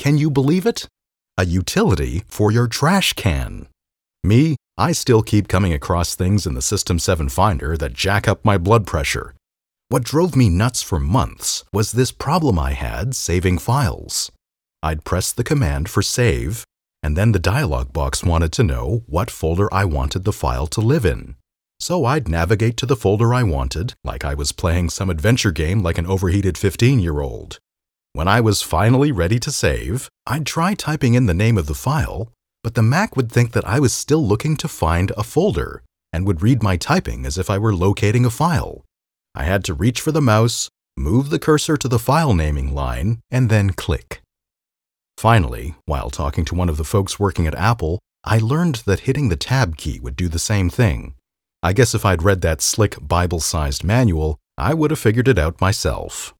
Can 0.00 0.18
you 0.18 0.30
believe 0.30 0.66
it? 0.66 0.88
A 1.38 1.46
utility 1.46 2.24
for 2.26 2.50
your 2.50 2.66
trash 2.66 3.12
can. 3.12 3.68
Me, 4.24 4.56
I 4.76 4.90
still 4.90 5.22
keep 5.22 5.46
coming 5.46 5.72
across 5.72 6.16
things 6.16 6.48
in 6.48 6.54
the 6.54 6.60
System 6.60 6.98
7 6.98 7.28
Finder 7.28 7.76
that 7.76 7.92
jack 7.92 8.26
up 8.26 8.44
my 8.44 8.58
blood 8.58 8.88
pressure. 8.88 9.36
What 9.88 10.02
drove 10.02 10.34
me 10.34 10.48
nuts 10.48 10.82
for 10.82 10.98
months 10.98 11.62
was 11.72 11.92
this 11.92 12.10
problem 12.10 12.58
I 12.58 12.72
had 12.72 13.14
saving 13.14 13.58
files. 13.58 14.32
I'd 14.82 15.04
press 15.04 15.30
the 15.30 15.44
command 15.44 15.88
for 15.88 16.02
save, 16.02 16.64
and 17.04 17.16
then 17.16 17.30
the 17.30 17.38
dialog 17.38 17.92
box 17.92 18.24
wanted 18.24 18.50
to 18.54 18.64
know 18.64 19.04
what 19.06 19.30
folder 19.30 19.72
I 19.72 19.84
wanted 19.84 20.24
the 20.24 20.32
file 20.32 20.66
to 20.66 20.80
live 20.80 21.04
in. 21.04 21.36
So 21.78 22.04
I'd 22.04 22.26
navigate 22.26 22.76
to 22.78 22.86
the 22.86 22.96
folder 22.96 23.32
I 23.32 23.44
wanted, 23.44 23.94
like 24.02 24.24
I 24.24 24.34
was 24.34 24.50
playing 24.50 24.90
some 24.90 25.08
adventure 25.08 25.52
game 25.52 25.84
like 25.84 25.98
an 25.98 26.06
overheated 26.06 26.58
15 26.58 26.98
year 26.98 27.20
old. 27.20 27.60
When 28.12 28.28
I 28.28 28.40
was 28.40 28.62
finally 28.62 29.12
ready 29.12 29.38
to 29.38 29.50
save, 29.50 30.08
I'd 30.26 30.46
try 30.46 30.74
typing 30.74 31.14
in 31.14 31.26
the 31.26 31.34
name 31.34 31.58
of 31.58 31.66
the 31.66 31.74
file, 31.74 32.32
but 32.64 32.74
the 32.74 32.82
Mac 32.82 33.16
would 33.16 33.30
think 33.30 33.52
that 33.52 33.66
I 33.66 33.78
was 33.78 33.92
still 33.92 34.26
looking 34.26 34.56
to 34.56 34.68
find 34.68 35.12
a 35.16 35.22
folder 35.22 35.82
and 36.12 36.26
would 36.26 36.42
read 36.42 36.62
my 36.62 36.76
typing 36.76 37.26
as 37.26 37.38
if 37.38 37.50
I 37.50 37.58
were 37.58 37.74
locating 37.74 38.24
a 38.24 38.30
file. 38.30 38.84
I 39.34 39.44
had 39.44 39.64
to 39.64 39.74
reach 39.74 40.00
for 40.00 40.10
the 40.10 40.22
mouse, 40.22 40.68
move 40.96 41.30
the 41.30 41.38
cursor 41.38 41.76
to 41.76 41.88
the 41.88 41.98
file 41.98 42.34
naming 42.34 42.74
line, 42.74 43.20
and 43.30 43.50
then 43.50 43.70
click. 43.70 44.22
Finally, 45.16 45.74
while 45.84 46.10
talking 46.10 46.44
to 46.46 46.54
one 46.54 46.68
of 46.68 46.76
the 46.76 46.84
folks 46.84 47.18
working 47.18 47.46
at 47.46 47.54
Apple, 47.54 47.98
I 48.24 48.38
learned 48.38 48.76
that 48.86 49.00
hitting 49.00 49.28
the 49.28 49.36
tab 49.36 49.76
key 49.76 50.00
would 50.00 50.16
do 50.16 50.28
the 50.28 50.38
same 50.38 50.70
thing. 50.70 51.14
I 51.62 51.72
guess 51.72 51.94
if 51.94 52.04
I'd 52.04 52.22
read 52.22 52.40
that 52.42 52.62
slick 52.62 52.96
Bible 53.00 53.40
sized 53.40 53.84
manual, 53.84 54.38
I 54.56 54.74
would 54.74 54.90
have 54.90 54.98
figured 54.98 55.28
it 55.28 55.38
out 55.38 55.60
myself. 55.60 56.34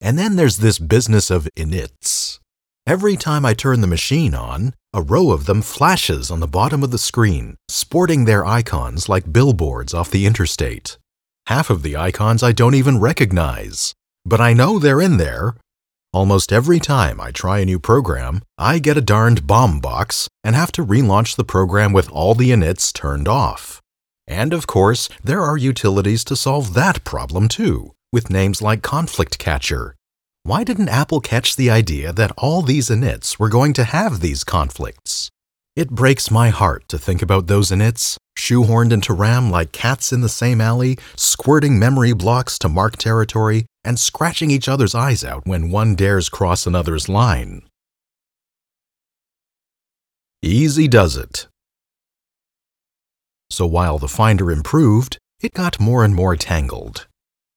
And 0.00 0.18
then 0.18 0.36
there's 0.36 0.58
this 0.58 0.78
business 0.78 1.30
of 1.30 1.48
inits. 1.56 2.38
Every 2.86 3.16
time 3.16 3.44
I 3.44 3.52
turn 3.52 3.80
the 3.80 3.86
machine 3.86 4.34
on, 4.34 4.72
a 4.94 5.02
row 5.02 5.30
of 5.30 5.44
them 5.44 5.60
flashes 5.60 6.30
on 6.30 6.40
the 6.40 6.46
bottom 6.46 6.82
of 6.82 6.90
the 6.90 6.98
screen, 6.98 7.56
sporting 7.68 8.24
their 8.24 8.46
icons 8.46 9.08
like 9.08 9.32
billboards 9.32 9.92
off 9.92 10.10
the 10.10 10.24
interstate. 10.24 10.96
Half 11.48 11.68
of 11.68 11.82
the 11.82 11.96
icons 11.96 12.42
I 12.42 12.52
don't 12.52 12.74
even 12.74 12.98
recognize, 12.98 13.92
but 14.24 14.40
I 14.40 14.54
know 14.54 14.78
they're 14.78 15.00
in 15.00 15.18
there. 15.18 15.54
Almost 16.12 16.52
every 16.52 16.80
time 16.80 17.20
I 17.20 17.30
try 17.30 17.58
a 17.58 17.66
new 17.66 17.78
program, 17.78 18.40
I 18.56 18.78
get 18.78 18.96
a 18.96 19.02
darned 19.02 19.46
bomb 19.46 19.80
box 19.80 20.28
and 20.42 20.56
have 20.56 20.72
to 20.72 20.84
relaunch 20.84 21.36
the 21.36 21.44
program 21.44 21.92
with 21.92 22.10
all 22.10 22.34
the 22.34 22.50
inits 22.50 22.92
turned 22.92 23.28
off. 23.28 23.82
And 24.26 24.54
of 24.54 24.66
course, 24.66 25.10
there 25.22 25.42
are 25.42 25.58
utilities 25.58 26.24
to 26.24 26.36
solve 26.36 26.72
that 26.72 27.04
problem 27.04 27.48
too, 27.48 27.92
with 28.12 28.30
names 28.30 28.62
like 28.62 28.82
Conflict 28.82 29.38
Catcher 29.38 29.94
why 30.48 30.64
didn't 30.64 30.88
Apple 30.88 31.20
catch 31.20 31.56
the 31.56 31.68
idea 31.68 32.10
that 32.10 32.32
all 32.38 32.62
these 32.62 32.88
inits 32.88 33.38
were 33.38 33.50
going 33.50 33.74
to 33.74 33.84
have 33.84 34.20
these 34.20 34.44
conflicts? 34.44 35.30
It 35.76 35.90
breaks 35.90 36.30
my 36.30 36.48
heart 36.48 36.88
to 36.88 36.98
think 36.98 37.20
about 37.20 37.48
those 37.48 37.70
inits, 37.70 38.16
shoehorned 38.38 38.90
into 38.90 39.12
RAM 39.12 39.50
like 39.50 39.72
cats 39.72 40.10
in 40.10 40.22
the 40.22 40.28
same 40.30 40.62
alley, 40.62 40.96
squirting 41.16 41.78
memory 41.78 42.14
blocks 42.14 42.58
to 42.60 42.68
mark 42.70 42.96
territory, 42.96 43.66
and 43.84 44.00
scratching 44.00 44.50
each 44.50 44.70
other's 44.70 44.94
eyes 44.94 45.22
out 45.22 45.46
when 45.46 45.70
one 45.70 45.94
dares 45.94 46.30
cross 46.30 46.66
another's 46.66 47.10
line. 47.10 47.60
Easy 50.40 50.88
does 50.88 51.14
it. 51.14 51.46
So 53.50 53.66
while 53.66 53.98
the 53.98 54.08
Finder 54.08 54.50
improved, 54.50 55.18
it 55.42 55.52
got 55.52 55.78
more 55.78 56.04
and 56.04 56.14
more 56.14 56.36
tangled. 56.36 57.06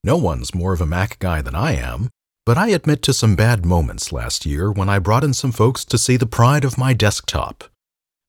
No 0.03 0.17
one's 0.17 0.55
more 0.55 0.74
of 0.74 0.81
a 0.81 0.86
Mac 0.86 1.20
guy 1.20 1.41
than 1.41 1.53
I 1.53 1.74
am, 1.74 2.10
but 2.46 2.58
I 2.58 2.70
admit 2.70 3.03
to 3.03 3.13
some 3.13 3.36
bad 3.36 3.65
moments 3.65 4.12
last 4.12 4.48
year 4.48 4.72
when 4.72 4.89
I 4.89 4.98
brought 4.98 5.24
in 5.24 5.34
some 5.34 5.51
folks 5.51 5.86
to 5.86 5.98
see 5.98 6.17
the 6.17 6.25
pride 6.25 6.65
of 6.65 6.77
my 6.77 6.93
desktop. 6.93 7.65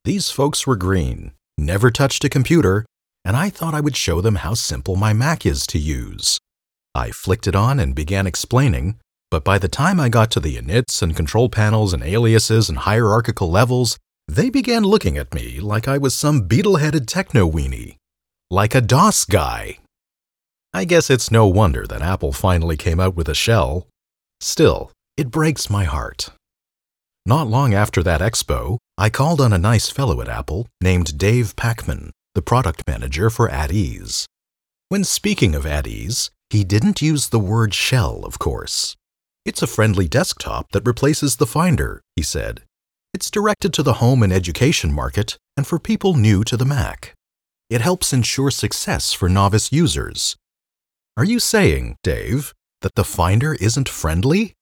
These 0.04 0.30
folks 0.30 0.66
were 0.66 0.76
green, 0.76 1.32
never 1.56 1.90
touched 1.90 2.24
a 2.24 2.28
computer, 2.28 2.84
and 3.24 3.36
I 3.36 3.48
thought 3.48 3.72
I 3.72 3.80
would 3.80 3.96
show 3.96 4.20
them 4.20 4.36
how 4.36 4.52
simple 4.52 4.96
my 4.96 5.14
Mac 5.14 5.46
is 5.46 5.66
to 5.68 5.78
use. 5.78 6.38
I 6.94 7.10
flicked 7.10 7.46
it 7.46 7.56
on 7.56 7.80
and 7.80 7.94
began 7.94 8.26
explaining, 8.26 8.98
but 9.30 9.44
by 9.44 9.56
the 9.58 9.68
time 9.68 9.98
I 9.98 10.10
got 10.10 10.30
to 10.32 10.40
the 10.40 10.58
inits 10.58 11.00
and 11.00 11.16
control 11.16 11.48
panels 11.48 11.94
and 11.94 12.02
aliases 12.02 12.68
and 12.68 12.78
hierarchical 12.78 13.50
levels, 13.50 13.96
they 14.28 14.50
began 14.50 14.84
looking 14.84 15.16
at 15.16 15.32
me 15.32 15.58
like 15.58 15.88
I 15.88 15.96
was 15.96 16.14
some 16.14 16.42
beetle 16.42 16.76
headed 16.76 17.08
techno 17.08 17.50
weenie. 17.50 17.96
Like 18.50 18.74
a 18.74 18.82
DOS 18.82 19.24
guy. 19.24 19.78
I 20.74 20.84
guess 20.84 21.10
it's 21.10 21.30
no 21.30 21.46
wonder 21.46 21.86
that 21.86 22.02
Apple 22.02 22.32
finally 22.32 22.76
came 22.76 22.98
out 22.98 23.14
with 23.14 23.28
a 23.28 23.34
shell 23.34 23.86
Still, 24.42 24.90
it 25.16 25.30
breaks 25.30 25.70
my 25.70 25.84
heart. 25.84 26.30
Not 27.24 27.46
long 27.46 27.72
after 27.72 28.02
that 28.02 28.20
expo, 28.20 28.78
I 28.98 29.08
called 29.08 29.40
on 29.40 29.52
a 29.52 29.58
nice 29.58 29.88
fellow 29.88 30.20
at 30.20 30.28
Apple 30.28 30.66
named 30.80 31.16
Dave 31.16 31.54
Pakman, 31.54 32.10
the 32.34 32.42
product 32.42 32.82
manager 32.88 33.30
for 33.30 33.48
At 33.48 33.70
Ease. 33.70 34.26
When 34.88 35.04
speaking 35.04 35.54
of 35.54 35.64
At 35.64 35.86
Ease, 35.86 36.32
He 36.50 36.64
didn't 36.64 37.00
use 37.00 37.28
the 37.28 37.38
word 37.38 37.72
shell, 37.72 38.24
of 38.24 38.40
course. 38.40 38.96
It's 39.44 39.62
a 39.62 39.68
friendly 39.68 40.08
desktop 40.08 40.72
that 40.72 40.84
replaces 40.84 41.36
the 41.36 41.46
Finder, 41.46 42.02
he 42.16 42.22
said. 42.22 42.62
It's 43.14 43.30
directed 43.30 43.72
to 43.74 43.84
the 43.84 44.00
home 44.04 44.24
and 44.24 44.32
education 44.32 44.92
market 44.92 45.36
and 45.56 45.68
for 45.68 45.78
people 45.78 46.14
new 46.14 46.42
to 46.44 46.56
the 46.56 46.64
Mac. 46.64 47.14
It 47.70 47.80
helps 47.80 48.12
ensure 48.12 48.50
success 48.50 49.12
for 49.12 49.28
novice 49.28 49.70
users. 49.70 50.36
Are 51.16 51.24
you 51.24 51.40
saying, 51.40 51.96
Dave, 52.02 52.54
that 52.80 52.94
the 52.94 53.04
Finder 53.04 53.54
isn't 53.54 53.88
friendly? 53.88 54.54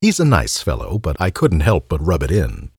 He's 0.00 0.18
a 0.18 0.24
nice 0.24 0.60
fellow, 0.60 0.98
but 0.98 1.16
I 1.20 1.30
couldn't 1.30 1.60
help 1.60 1.88
but 1.88 2.04
rub 2.04 2.22
it 2.22 2.30
in. 2.30 2.70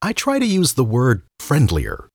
I 0.00 0.12
try 0.12 0.38
to 0.38 0.46
use 0.46 0.72
the 0.72 0.84
word 0.84 1.22
friendlier. 1.38 2.08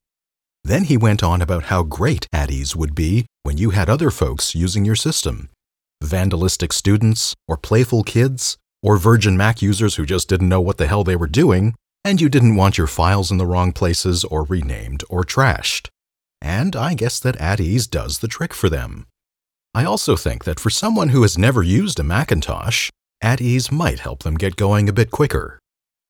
Then 0.64 0.86
he 0.86 0.98
went 0.98 1.24
on 1.24 1.42
about 1.42 1.66
how 1.66 1.84
great 1.84 2.28
at 2.34 2.52
ease 2.52 2.76
would 2.76 2.96
be 2.96 3.28
when 3.44 3.58
you 3.58 3.70
had 3.70 3.90
other 3.90 4.12
folks 4.12 4.56
using 4.56 4.86
your 4.86 4.96
system 4.96 5.50
vandalistic 6.04 6.72
students, 6.72 7.36
or 7.48 7.58
playful 7.58 8.04
kids, 8.04 8.58
or 8.82 8.98
Virgin 8.98 9.36
Mac 9.36 9.62
users 9.62 9.96
who 9.96 10.06
just 10.06 10.30
didn't 10.30 10.50
know 10.50 10.62
what 10.62 10.78
the 10.78 10.88
hell 10.88 11.04
they 11.04 11.16
were 11.16 11.28
doing, 11.28 11.76
and 12.06 12.22
you 12.22 12.30
didn't 12.30 12.56
want 12.56 12.78
your 12.78 12.88
files 12.88 13.32
in 13.32 13.38
the 13.38 13.46
wrong 13.46 13.74
places 13.74 14.24
or 14.24 14.44
renamed 14.46 15.04
or 15.10 15.24
trashed. 15.24 15.90
And 16.42 16.76
I 16.76 16.94
guess 16.94 17.20
that 17.20 17.36
at 17.36 17.60
ease 17.60 17.86
does 17.86 18.20
the 18.20 18.30
trick 18.30 18.54
for 18.54 18.70
them. 18.70 19.08
I 19.74 19.86
also 19.86 20.16
think 20.16 20.46
that 20.46 20.60
for 20.60 20.70
someone 20.70 21.10
who 21.10 21.22
has 21.22 21.38
never 21.38 21.62
used 21.62 22.00
a 22.00 22.04
Macintosh, 22.04 22.90
at 23.22 23.42
ease 23.42 23.72
might 23.72 24.00
help 24.00 24.24
them 24.24 24.36
get 24.36 24.56
going 24.56 24.90
a 24.90 24.94
bit 24.94 25.12
quicker. 25.12 25.60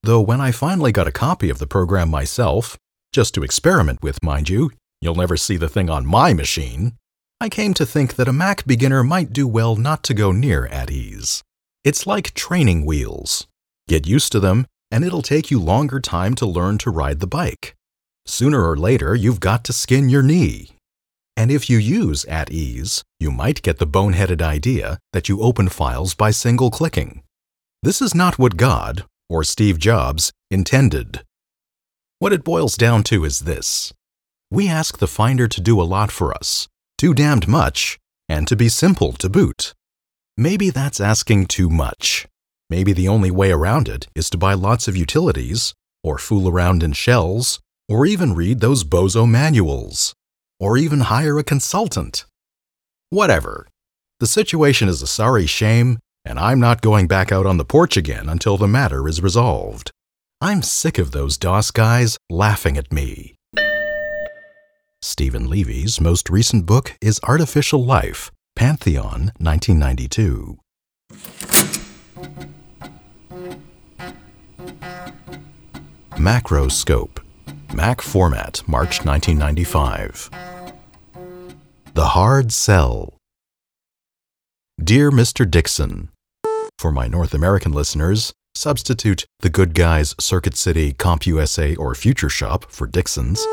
Though 0.03 0.21
when 0.21 0.39
I 0.39 0.51
finally 0.51 0.91
got 0.91 1.07
a 1.07 1.11
copy 1.11 1.49
of 1.49 1.59
the 1.59 1.67
program 1.67 2.09
myself, 2.09 2.77
just 3.11 3.33
to 3.33 3.43
experiment 3.43 4.01
with, 4.01 4.23
mind 4.23 4.49
you, 4.49 4.71
you'll 5.01 5.15
never 5.15 5.35
see 5.35 5.57
the 5.57 5.67
thing 5.67 5.89
on 5.89 6.05
my 6.05 6.33
machine, 6.33 6.93
I 7.41 7.49
came 7.49 7.73
to 7.75 7.85
think 7.85 8.15
that 8.15 8.27
a 8.27 8.33
Mac 8.33 8.65
beginner 8.65 9.03
might 9.03 9.33
do 9.33 9.47
well 9.47 9.75
not 9.75 10.03
to 10.03 10.13
go 10.13 10.31
near 10.31 10.67
at 10.67 10.91
ease. 10.91 11.41
It's 11.83 12.05
like 12.05 12.33
training 12.33 12.85
wheels. 12.85 13.47
Get 13.87 14.07
used 14.07 14.31
to 14.33 14.39
them, 14.39 14.67
and 14.91 15.03
it'll 15.03 15.21
take 15.21 15.49
you 15.49 15.59
longer 15.59 15.99
time 15.99 16.35
to 16.35 16.45
learn 16.45 16.77
to 16.79 16.91
ride 16.91 17.19
the 17.19 17.27
bike. 17.27 17.75
Sooner 18.25 18.63
or 18.63 18.77
later, 18.77 19.15
you've 19.15 19.39
got 19.39 19.63
to 19.65 19.73
skin 19.73 20.09
your 20.09 20.21
knee. 20.21 20.71
And 21.39 21.49
if 21.51 21.69
you 21.69 21.77
use 21.77 22.25
at 22.25 22.51
ease, 22.51 23.01
you 23.17 23.31
might 23.31 23.61
get 23.61 23.77
the 23.77 23.87
boneheaded 23.87 24.41
idea 24.41 24.99
that 25.13 25.29
you 25.29 25.41
open 25.41 25.69
files 25.69 26.13
by 26.13 26.31
single 26.31 26.69
clicking. 26.69 27.23
This 27.81 28.01
is 28.01 28.13
not 28.13 28.37
what 28.37 28.57
God, 28.57 29.05
or 29.29 29.45
Steve 29.45 29.79
Jobs, 29.79 30.33
intended. 30.51 31.21
What 32.19 32.33
it 32.33 32.43
boils 32.43 32.75
down 32.75 33.03
to 33.03 33.23
is 33.23 33.39
this 33.39 33.93
we 34.51 34.67
ask 34.67 34.97
the 34.97 35.07
Finder 35.07 35.47
to 35.47 35.61
do 35.61 35.79
a 35.79 35.87
lot 35.95 36.11
for 36.11 36.33
us, 36.33 36.67
too 36.97 37.13
damned 37.13 37.47
much, 37.47 37.97
and 38.27 38.45
to 38.49 38.57
be 38.57 38.67
simple 38.67 39.13
to 39.13 39.29
boot. 39.29 39.73
Maybe 40.35 40.69
that's 40.71 40.99
asking 40.99 41.45
too 41.45 41.69
much. 41.69 42.27
Maybe 42.69 42.91
the 42.91 43.07
only 43.07 43.31
way 43.31 43.51
around 43.51 43.87
it 43.87 44.07
is 44.13 44.29
to 44.31 44.37
buy 44.37 44.55
lots 44.55 44.89
of 44.89 44.97
utilities, 44.97 45.73
or 46.03 46.17
fool 46.17 46.49
around 46.49 46.83
in 46.83 46.91
shells, 46.91 47.61
or 47.87 48.05
even 48.05 48.35
read 48.35 48.59
those 48.59 48.83
bozo 48.83 49.25
manuals, 49.25 50.13
or 50.59 50.77
even 50.77 51.01
hire 51.01 51.37
a 51.37 51.43
consultant. 51.43 52.25
Whatever. 53.09 53.67
The 54.19 54.27
situation 54.27 54.89
is 54.89 55.01
a 55.01 55.07
sorry 55.07 55.45
shame, 55.45 55.99
and 56.25 56.37
I'm 56.39 56.59
not 56.59 56.81
going 56.81 57.07
back 57.07 57.31
out 57.31 57.45
on 57.45 57.57
the 57.57 57.65
porch 57.65 57.95
again 57.97 58.27
until 58.27 58.57
the 58.57 58.67
matter 58.67 59.07
is 59.07 59.21
resolved. 59.21 59.91
I'm 60.41 60.61
sick 60.61 60.97
of 60.97 61.11
those 61.11 61.37
DOS 61.37 61.71
guys 61.71 62.17
laughing 62.29 62.77
at 62.77 62.91
me. 62.91 63.35
Steven 65.01 65.49
Levy's 65.49 66.01
most 66.01 66.29
recent 66.29 66.65
book 66.65 66.97
is 67.01 67.19
Artificial 67.23 67.83
Life, 67.85 68.31
Pantheon, 68.55 69.31
1992. 69.37 70.59
Macroscope, 76.11 77.19
Mac 77.73 78.01
Format, 78.01 78.63
March 78.67 79.05
1995. 79.05 80.31
The 81.93 82.05
Hard 82.05 82.51
Sell. 82.51 83.13
Dear 84.83 85.11
Mr. 85.11 85.49
Dixon, 85.49 86.09
For 86.79 86.91
my 86.91 87.07
North 87.07 87.33
American 87.33 87.71
listeners, 87.71 88.33
substitute 88.55 89.25
the 89.41 89.49
good 89.49 89.73
guys 89.75 90.15
Circuit 90.19 90.57
City, 90.57 90.93
CompUSA, 90.93 91.77
or 91.77 91.93
Future 91.93 92.29
Shop 92.29 92.65
for 92.69 92.87
Dixon's. 92.87 93.45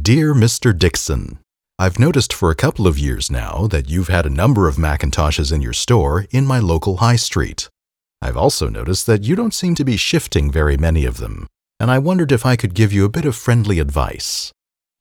Dear 0.00 0.34
Mr. 0.34 0.76
Dixon, 0.76 1.38
I've 1.78 1.98
noticed 1.98 2.32
for 2.32 2.50
a 2.50 2.54
couple 2.54 2.86
of 2.86 2.98
years 2.98 3.30
now 3.30 3.66
that 3.68 3.90
you've 3.90 4.08
had 4.08 4.24
a 4.24 4.30
number 4.30 4.66
of 4.66 4.76
Macintoshes 4.76 5.52
in 5.52 5.60
your 5.60 5.72
store 5.74 6.26
in 6.30 6.46
my 6.46 6.58
local 6.58 6.98
high 6.98 7.16
street. 7.16 7.68
I've 8.22 8.36
also 8.36 8.68
noticed 8.68 9.06
that 9.06 9.24
you 9.24 9.34
don't 9.36 9.52
seem 9.54 9.74
to 9.74 9.84
be 9.84 9.96
shifting 9.96 10.50
very 10.50 10.76
many 10.76 11.04
of 11.04 11.18
them, 11.18 11.48
and 11.80 11.90
I 11.90 11.98
wondered 11.98 12.32
if 12.32 12.46
I 12.46 12.56
could 12.56 12.74
give 12.74 12.92
you 12.92 13.04
a 13.04 13.10
bit 13.10 13.24
of 13.24 13.36
friendly 13.36 13.78
advice. 13.78 14.52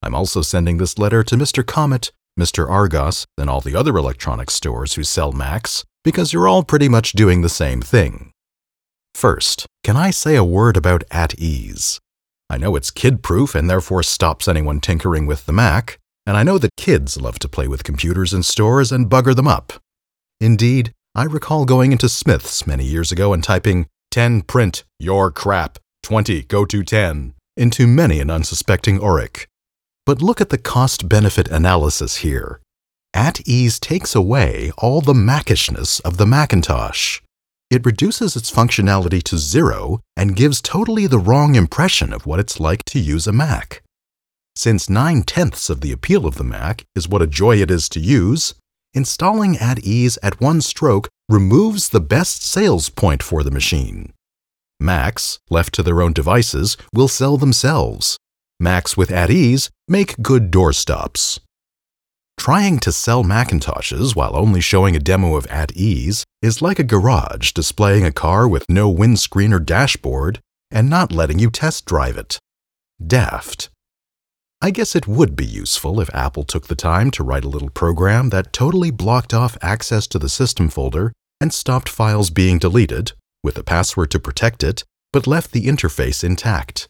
I'm 0.01 0.15
also 0.15 0.41
sending 0.41 0.77
this 0.77 0.97
letter 0.97 1.23
to 1.23 1.35
Mr. 1.35 1.65
Comet, 1.65 2.11
Mr. 2.39 2.69
Argos, 2.69 3.25
and 3.37 3.49
all 3.49 3.61
the 3.61 3.75
other 3.75 3.95
electronics 3.97 4.53
stores 4.53 4.93
who 4.93 5.03
sell 5.03 5.31
Macs, 5.31 5.83
because 6.03 6.33
you're 6.33 6.47
all 6.47 6.63
pretty 6.63 6.89
much 6.89 7.11
doing 7.11 7.41
the 7.41 7.49
same 7.49 7.81
thing. 7.81 8.31
First, 9.13 9.67
can 9.83 9.95
I 9.95 10.09
say 10.09 10.35
a 10.35 10.43
word 10.43 10.77
about 10.77 11.03
at 11.11 11.37
ease? 11.37 11.99
I 12.49 12.57
know 12.57 12.75
it's 12.75 12.91
kid 12.91 13.23
proof 13.23 13.55
and 13.55 13.69
therefore 13.69 14.03
stops 14.03 14.47
anyone 14.47 14.81
tinkering 14.81 15.25
with 15.25 15.45
the 15.45 15.53
Mac, 15.53 15.99
and 16.25 16.35
I 16.35 16.43
know 16.43 16.57
that 16.57 16.75
kids 16.77 17.19
love 17.19 17.39
to 17.39 17.49
play 17.49 17.67
with 17.67 17.83
computers 17.83 18.33
in 18.33 18.43
stores 18.43 18.91
and 18.91 19.09
bugger 19.09 19.35
them 19.35 19.47
up. 19.47 19.73
Indeed, 20.39 20.91
I 21.13 21.23
recall 21.23 21.65
going 21.65 21.91
into 21.91 22.09
Smith's 22.09 22.65
many 22.65 22.85
years 22.85 23.11
ago 23.11 23.33
and 23.33 23.43
typing 23.43 23.87
10 24.11 24.43
print 24.43 24.83
your 24.99 25.31
crap, 25.31 25.77
20 26.03 26.43
go 26.43 26.65
to 26.65 26.83
10 26.83 27.33
into 27.57 27.87
many 27.87 28.19
an 28.19 28.29
unsuspecting 28.29 28.99
Oric. 28.99 29.45
But 30.05 30.21
look 30.21 30.41
at 30.41 30.49
the 30.49 30.57
cost 30.57 31.07
benefit 31.07 31.47
analysis 31.49 32.17
here. 32.17 32.59
At 33.13 33.47
ease 33.47 33.79
takes 33.79 34.15
away 34.15 34.71
all 34.77 35.01
the 35.01 35.13
Macishness 35.13 36.01
of 36.01 36.17
the 36.17 36.25
Macintosh 36.25 37.19
it 37.71 37.85
reduces 37.85 38.35
its 38.35 38.51
functionality 38.51 39.23
to 39.23 39.37
zero 39.37 40.01
and 40.17 40.35
gives 40.35 40.61
totally 40.61 41.07
the 41.07 41.17
wrong 41.17 41.55
impression 41.55 42.11
of 42.11 42.25
what 42.25 42.37
it's 42.37 42.59
like 42.59 42.83
to 42.83 42.99
use 42.99 43.27
a 43.27 43.31
Mac. 43.31 43.81
Since 44.57 44.89
nine 44.89 45.23
tenths 45.23 45.69
of 45.69 45.79
the 45.79 45.93
appeal 45.93 46.25
of 46.27 46.35
the 46.35 46.43
Mac 46.43 46.83
is 46.95 47.07
what 47.07 47.21
a 47.21 47.27
joy 47.27 47.61
it 47.61 47.71
is 47.71 47.87
to 47.89 48.01
use, 48.01 48.55
installing 48.93 49.57
at 49.57 49.79
ease 49.79 50.19
at 50.21 50.41
one 50.41 50.59
stroke 50.59 51.07
removes 51.29 51.89
the 51.89 52.01
best 52.01 52.43
sales 52.43 52.89
point 52.89 53.23
for 53.23 53.41
the 53.41 53.51
machine. 53.51 54.11
Macs, 54.81 55.39
left 55.49 55.73
to 55.75 55.83
their 55.83 56.01
own 56.01 56.11
devices, 56.11 56.75
will 56.93 57.07
sell 57.07 57.37
themselves. 57.37 58.17
Macs 58.59 58.97
with 58.97 59.11
at 59.11 59.29
ease 59.29 59.69
make 59.87 60.21
good 60.21 60.51
doorstops. 60.51 61.39
Trying 62.37 62.79
to 62.79 62.91
sell 62.91 63.23
Macintoshes 63.23 64.15
while 64.15 64.35
only 64.35 64.61
showing 64.61 64.95
a 64.95 64.99
demo 64.99 65.35
of 65.35 65.45
At 65.47 65.75
Ease 65.77 66.23
is 66.41 66.61
like 66.61 66.79
a 66.79 66.83
garage 66.83 67.51
displaying 67.51 68.03
a 68.03 68.11
car 68.11 68.47
with 68.47 68.67
no 68.67 68.89
windscreen 68.89 69.53
or 69.53 69.59
dashboard 69.59 70.39
and 70.71 70.89
not 70.89 71.11
letting 71.11 71.37
you 71.37 71.51
test 71.51 71.85
drive 71.85 72.17
it. 72.17 72.39
Daft. 73.05 73.69
I 74.59 74.71
guess 74.71 74.95
it 74.95 75.07
would 75.07 75.35
be 75.35 75.45
useful 75.45 75.99
if 75.99 76.13
Apple 76.15 76.43
took 76.43 76.67
the 76.67 76.75
time 76.75 77.11
to 77.11 77.23
write 77.23 77.45
a 77.45 77.49
little 77.49 77.69
program 77.69 78.29
that 78.29 78.53
totally 78.53 78.89
blocked 78.91 79.33
off 79.33 79.57
access 79.61 80.07
to 80.07 80.19
the 80.19 80.29
system 80.29 80.69
folder 80.69 81.13
and 81.39 81.53
stopped 81.53 81.89
files 81.89 82.29
being 82.29 82.59
deleted, 82.59 83.13
with 83.43 83.57
a 83.57 83.63
password 83.63 84.11
to 84.11 84.19
protect 84.19 84.63
it, 84.63 84.83
but 85.13 85.27
left 85.27 85.51
the 85.51 85.65
interface 85.67 86.23
intact. 86.23 86.87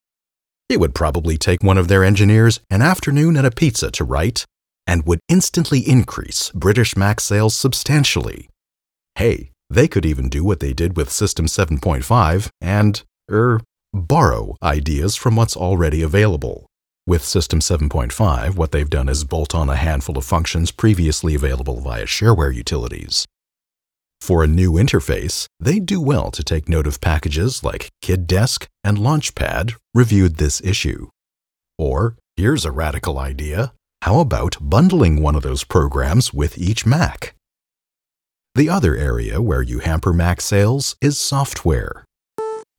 It 0.69 0.79
would 0.79 0.95
probably 0.95 1.37
take 1.37 1.63
one 1.63 1.77
of 1.77 1.87
their 1.87 2.03
engineers 2.03 2.59
an 2.69 2.81
afternoon 2.81 3.35
and 3.35 3.45
a 3.45 3.51
pizza 3.51 3.91
to 3.91 4.03
write, 4.03 4.45
and 4.87 5.05
would 5.05 5.19
instantly 5.27 5.79
increase 5.79 6.49
British 6.51 6.95
Mac 6.95 7.19
sales 7.19 7.55
substantially. 7.55 8.49
Hey, 9.15 9.51
they 9.69 9.87
could 9.87 10.05
even 10.05 10.29
do 10.29 10.43
what 10.43 10.59
they 10.59 10.73
did 10.73 10.97
with 10.97 11.11
System 11.11 11.45
7.5 11.45 12.49
and, 12.59 13.03
er, 13.29 13.61
borrow 13.93 14.55
ideas 14.61 15.15
from 15.15 15.35
what's 15.35 15.57
already 15.57 16.01
available. 16.01 16.67
With 17.07 17.23
System 17.23 17.59
7.5, 17.59 18.55
what 18.55 18.71
they've 18.71 18.89
done 18.89 19.09
is 19.09 19.23
bolt 19.23 19.55
on 19.55 19.69
a 19.69 19.75
handful 19.75 20.17
of 20.17 20.25
functions 20.25 20.71
previously 20.71 21.35
available 21.35 21.79
via 21.79 22.05
shareware 22.05 22.53
utilities. 22.53 23.25
For 24.21 24.43
a 24.43 24.47
new 24.47 24.73
interface, 24.73 25.47
they'd 25.59 25.87
do 25.87 25.99
well 25.99 26.29
to 26.29 26.43
take 26.43 26.69
note 26.69 26.85
of 26.85 27.01
packages 27.01 27.63
like 27.63 27.89
KidDesk 28.03 28.67
and 28.83 28.99
Launchpad 28.99 29.73
reviewed 29.95 30.35
this 30.35 30.61
issue. 30.61 31.07
Or, 31.79 32.17
here's 32.35 32.63
a 32.63 32.71
radical 32.71 33.17
idea 33.17 33.73
how 34.03 34.19
about 34.19 34.57
bundling 34.61 35.23
one 35.23 35.35
of 35.35 35.41
those 35.41 35.63
programs 35.63 36.31
with 36.33 36.55
each 36.57 36.85
Mac? 36.85 37.33
The 38.53 38.69
other 38.69 38.95
area 38.95 39.41
where 39.41 39.63
you 39.63 39.79
hamper 39.79 40.13
Mac 40.13 40.39
sales 40.39 40.95
is 41.01 41.19
software. 41.19 42.05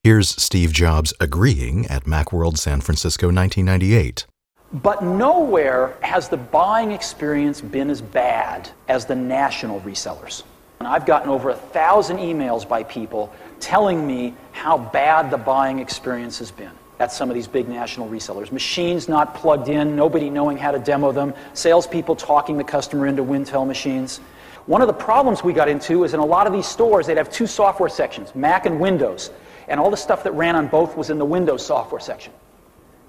Here's 0.05 0.41
Steve 0.41 0.73
Jobs 0.73 1.13
agreeing 1.19 1.87
at 1.87 2.05
Macworld 2.05 2.57
San 2.57 2.81
Francisco 2.81 3.27
1998. 3.27 4.27
But 4.75 5.03
nowhere 5.03 5.97
has 6.03 6.29
the 6.29 6.37
buying 6.37 6.93
experience 6.93 7.61
been 7.61 7.91
as 7.91 8.01
bad 8.01 8.71
as 8.89 9.07
the 9.07 9.17
national 9.17 9.81
resellers. 9.81 10.45
I've 10.87 11.07
gotten 11.07 11.29
over 11.29 11.51
a 11.51 11.55
thousand 11.55 12.18
emails 12.18 12.68
by 12.68 12.83
people 12.83 13.33
telling 13.61 14.07
me 14.07 14.35
how 14.53 14.79
bad 14.79 15.31
the 15.31 15.38
buying 15.38 15.79
experience 15.79 16.38
has 16.38 16.51
been 16.51 16.73
at 16.99 17.12
some 17.12 17.29
of 17.29 17.35
these 17.35 17.49
big 17.49 17.68
national 17.68 18.09
resellers. 18.09 18.53
Machines 18.53 19.09
not 19.09 19.35
plugged 19.35 19.68
in, 19.68 19.97
nobody 19.97 20.31
knowing 20.31 20.57
how 20.57 20.71
to 20.71 20.79
demo 20.79 21.11
them, 21.11 21.35
salespeople 21.53 22.14
talking 22.14 22.57
the 22.57 22.64
customer 22.64 23.07
into 23.07 23.25
Wintel 23.25 23.66
machines. 23.66 24.18
One 24.66 24.81
of 24.81 24.87
the 24.87 24.95
problems 24.95 25.42
we 25.42 25.53
got 25.53 25.68
into 25.68 26.05
is 26.05 26.14
in 26.14 26.21
a 26.21 26.25
lot 26.25 26.47
of 26.47 26.53
these 26.53 26.66
stores, 26.66 27.07
they'd 27.07 27.16
have 27.16 27.31
two 27.31 27.49
software 27.49 27.88
sections, 27.88 28.35
Mac 28.35 28.66
and 28.66 28.79
Windows. 28.79 29.31
And 29.66 29.81
all 29.81 29.90
the 29.90 29.97
stuff 29.97 30.23
that 30.25 30.33
ran 30.33 30.55
on 30.55 30.68
both 30.68 30.97
was 30.97 31.11
in 31.11 31.18
the 31.18 31.25
Windows 31.25 31.64
software 31.66 32.01
section. 32.01 32.33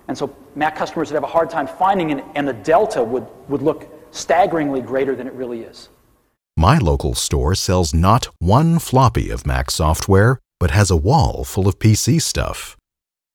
And 0.07 0.17
so 0.17 0.35
Mac 0.55 0.75
customers 0.75 1.09
would 1.09 1.15
have 1.15 1.23
a 1.23 1.27
hard 1.27 1.49
time 1.49 1.67
finding 1.67 2.09
it, 2.09 2.23
and 2.35 2.47
the 2.47 2.53
delta 2.53 3.03
would, 3.03 3.27
would 3.47 3.61
look 3.61 3.87
staggeringly 4.11 4.81
greater 4.81 5.15
than 5.15 5.27
it 5.27 5.33
really 5.33 5.61
is. 5.61 5.89
My 6.57 6.77
local 6.77 7.15
store 7.15 7.55
sells 7.55 7.93
not 7.93 8.27
one 8.39 8.77
floppy 8.77 9.29
of 9.31 9.45
Mac 9.45 9.71
software, 9.71 10.39
but 10.59 10.71
has 10.71 10.91
a 10.91 10.95
wall 10.95 11.43
full 11.43 11.67
of 11.67 11.79
PC 11.79 12.21
stuff. 12.21 12.77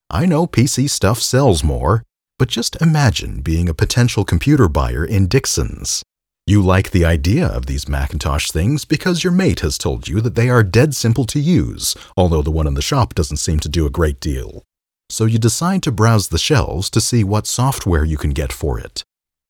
I 0.08 0.24
know 0.24 0.46
PC 0.46 0.88
stuff 0.88 1.20
sells 1.20 1.64
more, 1.64 2.04
but 2.38 2.48
just 2.48 2.80
imagine 2.80 3.40
being 3.40 3.68
a 3.68 3.74
potential 3.74 4.24
computer 4.24 4.68
buyer 4.68 5.04
in 5.04 5.26
Dixon's. 5.26 6.02
You 6.46 6.62
like 6.62 6.92
the 6.92 7.04
idea 7.04 7.46
of 7.46 7.66
these 7.66 7.88
Macintosh 7.88 8.50
things 8.50 8.84
because 8.84 9.22
your 9.22 9.32
mate 9.32 9.60
has 9.60 9.76
told 9.76 10.08
you 10.08 10.20
that 10.22 10.34
they 10.34 10.48
are 10.48 10.62
dead 10.62 10.94
simple 10.94 11.24
to 11.26 11.40
use, 11.40 11.94
although 12.16 12.40
the 12.40 12.50
one 12.50 12.66
in 12.66 12.74
the 12.74 12.80
shop 12.80 13.14
doesn't 13.14 13.36
seem 13.36 13.58
to 13.60 13.68
do 13.68 13.84
a 13.84 13.90
great 13.90 14.20
deal. 14.20 14.62
So 15.10 15.24
you 15.24 15.38
decide 15.38 15.82
to 15.82 15.92
browse 15.92 16.28
the 16.28 16.38
shelves 16.38 16.88
to 16.90 17.00
see 17.00 17.24
what 17.24 17.46
software 17.46 18.04
you 18.04 18.16
can 18.16 18.30
get 18.30 18.52
for 18.52 18.78
it. 18.78 19.04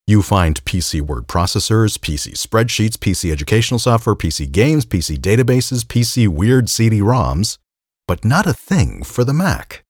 You 0.09 0.23
find 0.23 0.65
PC 0.65 1.03
word 1.03 1.27
processors, 1.27 1.99
PC 1.99 2.33
spreadsheets, 2.33 2.97
PC 2.97 3.31
educational 3.31 3.79
software, 3.79 4.17
PC 4.17 4.51
games, 4.51 4.87
PC 4.87 5.19
databases, 5.19 5.85
PC 5.85 6.29
weird 6.29 6.71
CD-ROMs, 6.71 7.59
but 8.07 8.25
not 8.25 8.47
a 8.47 8.55
thing 8.55 9.03
for 9.05 9.23
the 9.23 9.35
Mac. 9.35 9.85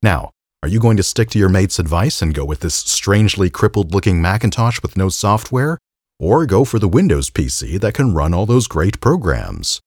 Now, 0.00 0.30
are 0.62 0.68
you 0.68 0.78
going 0.78 0.96
to 0.96 1.02
stick 1.02 1.28
to 1.30 1.40
your 1.40 1.48
mate's 1.48 1.80
advice 1.80 2.22
and 2.22 2.36
go 2.36 2.44
with 2.44 2.60
this 2.60 2.76
strangely 2.76 3.50
crippled 3.50 3.92
looking 3.92 4.22
Macintosh 4.22 4.80
with 4.80 4.96
no 4.96 5.08
software? 5.08 5.76
Or 6.20 6.46
go 6.46 6.64
for 6.64 6.78
the 6.78 6.86
Windows 6.86 7.28
PC 7.28 7.80
that 7.80 7.94
can 7.94 8.14
run 8.14 8.32
all 8.32 8.46
those 8.46 8.68
great 8.68 9.00
programs? 9.00 9.80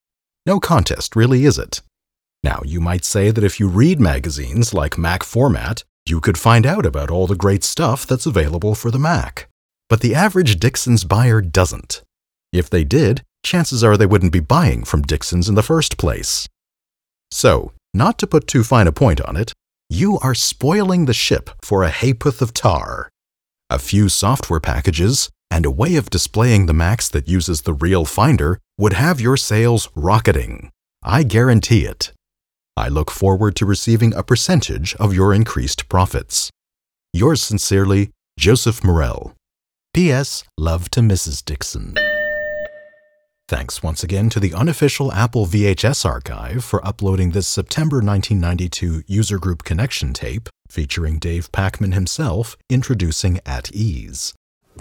No 0.46 0.60
contest, 0.60 1.16
really, 1.16 1.46
is 1.46 1.58
it? 1.58 1.82
Now, 2.44 2.60
you 2.66 2.82
might 2.82 3.06
say 3.06 3.32
that 3.32 3.46
if 3.46 3.62
you 3.62 3.70
read 3.70 4.02
magazines 4.02 4.74
like 4.74 4.98
Mac 4.98 5.24
Format, 5.24 5.86
you 6.08 6.22
could 6.22 6.38
find 6.38 6.66
out 6.66 6.86
about 6.86 7.10
all 7.10 7.28
the 7.28 7.36
great 7.36 7.64
stuff 7.64 8.06
that's 8.06 8.26
available 8.26 8.76
for 8.76 8.92
the 8.92 9.00
Mac. 9.00 9.48
But 9.90 10.02
the 10.02 10.16
average 10.16 10.60
Dixon's 10.60 11.04
buyer 11.04 11.42
doesn't. 11.42 12.02
If 12.54 12.70
they 12.70 12.84
did, 12.84 13.24
chances 13.44 13.84
are 13.84 13.98
they 13.98 14.06
wouldn't 14.06 14.32
be 14.32 14.40
buying 14.40 14.84
from 14.84 15.02
Dixon's 15.02 15.50
in 15.50 15.56
the 15.56 15.64
first 15.64 15.98
place. 15.98 16.48
So, 17.32 17.72
not 17.94 18.18
to 18.20 18.28
put 18.28 18.48
too 18.48 18.64
fine 18.64 18.88
a 18.88 18.92
point 18.92 19.22
on 19.22 19.36
it, 19.36 19.54
you 19.90 20.20
are 20.20 20.36
spoiling 20.36 21.06
the 21.06 21.14
ship 21.14 21.50
for 21.64 21.84
a 21.84 21.90
ha'porth 21.90 22.42
of 22.42 22.54
tar. 22.54 23.10
A 23.70 23.80
few 23.80 24.10
software 24.10 24.60
packages 24.60 25.30
and 25.52 25.66
a 25.66 25.72
way 25.72 25.96
of 25.96 26.10
displaying 26.10 26.66
the 26.66 26.74
Macs 26.74 27.10
that 27.10 27.28
uses 27.28 27.62
the 27.62 27.74
real 27.74 28.06
Finder 28.06 28.60
would 28.78 28.94
have 28.94 29.22
your 29.22 29.38
sales 29.38 29.90
rocketing. 29.96 30.70
I 31.04 31.24
guarantee 31.24 31.86
it. 31.86 32.12
I 32.78 32.90
look 32.90 33.10
forward 33.10 33.56
to 33.56 33.66
receiving 33.66 34.14
a 34.14 34.24
percentage 34.24 34.96
of 34.96 35.14
your 35.14 35.34
increased 35.34 35.88
profits. 35.88 36.50
Yours 37.14 37.42
sincerely, 37.42 38.12
Josef 38.38 38.84
Morell. 38.84 39.34
P.S. 39.94 40.44
Love 40.58 40.92
to 40.92 41.00
Mrs. 41.00 41.44
Dixon. 41.46 41.96
Thanks 43.48 43.82
once 43.82 44.04
again 44.04 44.30
to 44.32 44.42
the 44.42 44.54
unofficial 44.54 45.12
Apple 45.14 45.46
VHS 45.46 46.04
archive 46.04 46.66
for 46.66 46.86
uploading 46.86 47.32
this 47.32 47.48
September 47.48 47.98
1992 47.98 49.04
user 49.08 49.38
group 49.38 49.64
connection 49.64 50.12
tape 50.12 50.50
featuring 50.68 51.18
Dave 51.20 51.52
Pakman 51.54 51.94
himself 51.94 52.58
introducing 52.70 53.40
At 53.46 53.72
Ease. 53.72 54.34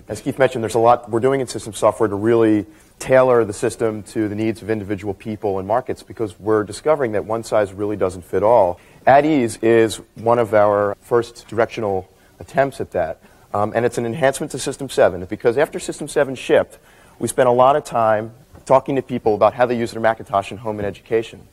As 0.08 0.20
Keith 0.20 0.38
mentioned, 0.38 0.64
there's 0.64 0.74
a 0.74 0.80
lot 0.80 1.08
we're 1.10 1.20
doing 1.20 1.40
in 1.40 1.46
system 1.46 1.74
software 1.74 2.08
to 2.08 2.16
really 2.16 2.66
tailor 2.98 3.44
the 3.44 3.52
system 3.52 4.02
to 4.02 4.28
the 4.28 4.34
needs 4.34 4.62
of 4.62 4.70
individual 4.70 5.14
people 5.14 5.58
and 5.58 5.68
markets 5.68 6.02
because 6.02 6.38
we're 6.38 6.64
discovering 6.64 7.12
that 7.12 7.24
one 7.24 7.44
size 7.44 7.72
really 7.72 7.96
doesn't 7.96 8.22
fit 8.22 8.42
all. 8.42 8.80
At 9.06 9.26
Ease 9.26 9.58
is 9.62 9.96
one 10.14 10.38
of 10.38 10.54
our 10.54 10.96
first 11.00 11.46
directional 11.48 12.08
attempts 12.38 12.80
at 12.80 12.92
that. 12.92 13.20
Um, 13.52 13.72
and 13.74 13.84
it's 13.84 13.98
an 13.98 14.06
enhancement 14.06 14.50
to 14.52 14.58
System 14.58 14.88
7 14.88 15.24
because 15.26 15.58
after 15.58 15.78
System 15.78 16.08
7 16.08 16.34
shipped, 16.34 16.78
we 17.18 17.28
spent 17.28 17.48
a 17.48 17.52
lot 17.52 17.76
of 17.76 17.84
time 17.84 18.32
talking 18.64 18.96
to 18.96 19.02
people 19.02 19.34
about 19.34 19.54
how 19.54 19.66
they 19.66 19.76
use 19.76 19.92
their 19.92 20.00
Macintosh 20.00 20.50
in 20.50 20.56
home 20.56 20.78
and 20.78 20.86
education. 20.86 21.46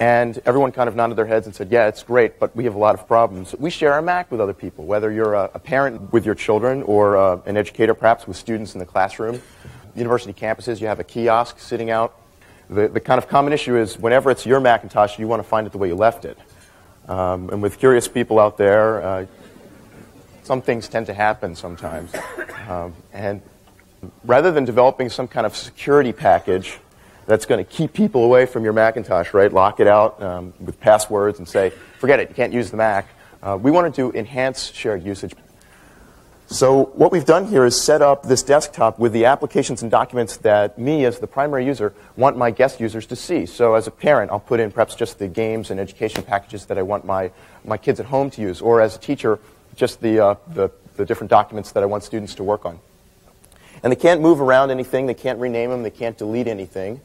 And 0.00 0.40
everyone 0.46 0.72
kind 0.72 0.88
of 0.88 0.96
nodded 0.96 1.18
their 1.18 1.26
heads 1.26 1.46
and 1.46 1.54
said, 1.54 1.70
yeah, 1.70 1.86
it's 1.86 2.02
great, 2.02 2.40
but 2.40 2.56
we 2.56 2.64
have 2.64 2.74
a 2.74 2.78
lot 2.78 2.94
of 2.94 3.06
problems. 3.06 3.54
We 3.58 3.68
share 3.68 3.98
a 3.98 4.02
Mac 4.02 4.30
with 4.30 4.40
other 4.40 4.54
people, 4.54 4.86
whether 4.86 5.12
you're 5.12 5.34
a, 5.34 5.50
a 5.52 5.58
parent 5.58 6.10
with 6.10 6.24
your 6.24 6.34
children 6.34 6.82
or 6.84 7.18
uh, 7.18 7.40
an 7.44 7.58
educator 7.58 7.92
perhaps 7.92 8.26
with 8.26 8.38
students 8.38 8.74
in 8.74 8.78
the 8.78 8.86
classroom. 8.86 9.42
University 10.00 10.32
campuses, 10.32 10.80
you 10.80 10.88
have 10.88 10.98
a 10.98 11.04
kiosk 11.04 11.60
sitting 11.60 11.90
out. 11.90 12.18
The, 12.68 12.88
the 12.88 13.00
kind 13.00 13.18
of 13.18 13.28
common 13.28 13.52
issue 13.52 13.76
is 13.76 13.98
whenever 13.98 14.30
it's 14.30 14.46
your 14.46 14.60
Macintosh, 14.60 15.18
you 15.18 15.28
want 15.28 15.42
to 15.42 15.48
find 15.48 15.66
it 15.66 15.72
the 15.72 15.78
way 15.78 15.88
you 15.88 15.94
left 15.94 16.24
it. 16.24 16.38
Um, 17.08 17.50
and 17.50 17.62
with 17.62 17.78
curious 17.78 18.08
people 18.08 18.38
out 18.38 18.56
there, 18.56 19.02
uh, 19.02 19.26
some 20.42 20.62
things 20.62 20.88
tend 20.88 21.06
to 21.06 21.14
happen 21.14 21.54
sometimes. 21.54 22.12
Um, 22.68 22.94
and 23.12 23.42
rather 24.24 24.50
than 24.50 24.64
developing 24.64 25.08
some 25.08 25.28
kind 25.28 25.46
of 25.46 25.56
security 25.56 26.12
package 26.12 26.78
that's 27.26 27.46
going 27.46 27.64
to 27.64 27.70
keep 27.70 27.92
people 27.92 28.24
away 28.24 28.46
from 28.46 28.64
your 28.64 28.72
Macintosh, 28.72 29.34
right? 29.34 29.52
Lock 29.52 29.80
it 29.80 29.86
out 29.86 30.20
um, 30.22 30.52
with 30.60 30.80
passwords 30.80 31.38
and 31.38 31.48
say, 31.48 31.70
forget 31.98 32.18
it, 32.18 32.28
you 32.28 32.34
can't 32.34 32.52
use 32.52 32.70
the 32.70 32.76
Mac. 32.76 33.08
Uh, 33.42 33.58
we 33.60 33.70
wanted 33.70 33.94
to 33.94 34.12
enhance 34.12 34.72
shared 34.72 35.04
usage. 35.04 35.34
So 36.52 36.86
what 36.96 37.12
we've 37.12 37.24
done 37.24 37.46
here 37.46 37.64
is 37.64 37.80
set 37.80 38.02
up 38.02 38.24
this 38.24 38.42
desktop 38.42 38.98
with 38.98 39.12
the 39.12 39.26
applications 39.26 39.82
and 39.82 39.90
documents 39.90 40.38
that 40.38 40.76
me, 40.76 41.04
as 41.04 41.20
the 41.20 41.28
primary 41.28 41.64
user, 41.64 41.94
want 42.16 42.36
my 42.36 42.50
guest 42.50 42.80
users 42.80 43.06
to 43.06 43.14
see. 43.14 43.46
So 43.46 43.74
as 43.74 43.86
a 43.86 43.92
parent, 43.92 44.32
I'll 44.32 44.40
put 44.40 44.58
in 44.58 44.72
perhaps 44.72 44.96
just 44.96 45.20
the 45.20 45.28
games 45.28 45.70
and 45.70 45.78
education 45.78 46.24
packages 46.24 46.66
that 46.66 46.76
I 46.76 46.82
want 46.82 47.04
my, 47.04 47.30
my 47.64 47.76
kids 47.76 48.00
at 48.00 48.06
home 48.06 48.30
to 48.30 48.42
use. 48.42 48.60
Or 48.60 48.80
as 48.80 48.96
a 48.96 48.98
teacher, 48.98 49.38
just 49.76 50.00
the, 50.00 50.18
uh, 50.18 50.34
the, 50.48 50.72
the 50.96 51.04
different 51.04 51.30
documents 51.30 51.70
that 51.70 51.84
I 51.84 51.86
want 51.86 52.02
students 52.02 52.34
to 52.34 52.42
work 52.42 52.66
on. 52.66 52.80
And 53.84 53.92
they 53.92 53.96
can't 53.96 54.20
move 54.20 54.40
around 54.40 54.72
anything, 54.72 55.06
they 55.06 55.14
can't 55.14 55.38
rename 55.38 55.70
them, 55.70 55.84
they 55.84 55.90
can't 55.90 56.18
delete 56.18 56.48
anything. 56.48 57.00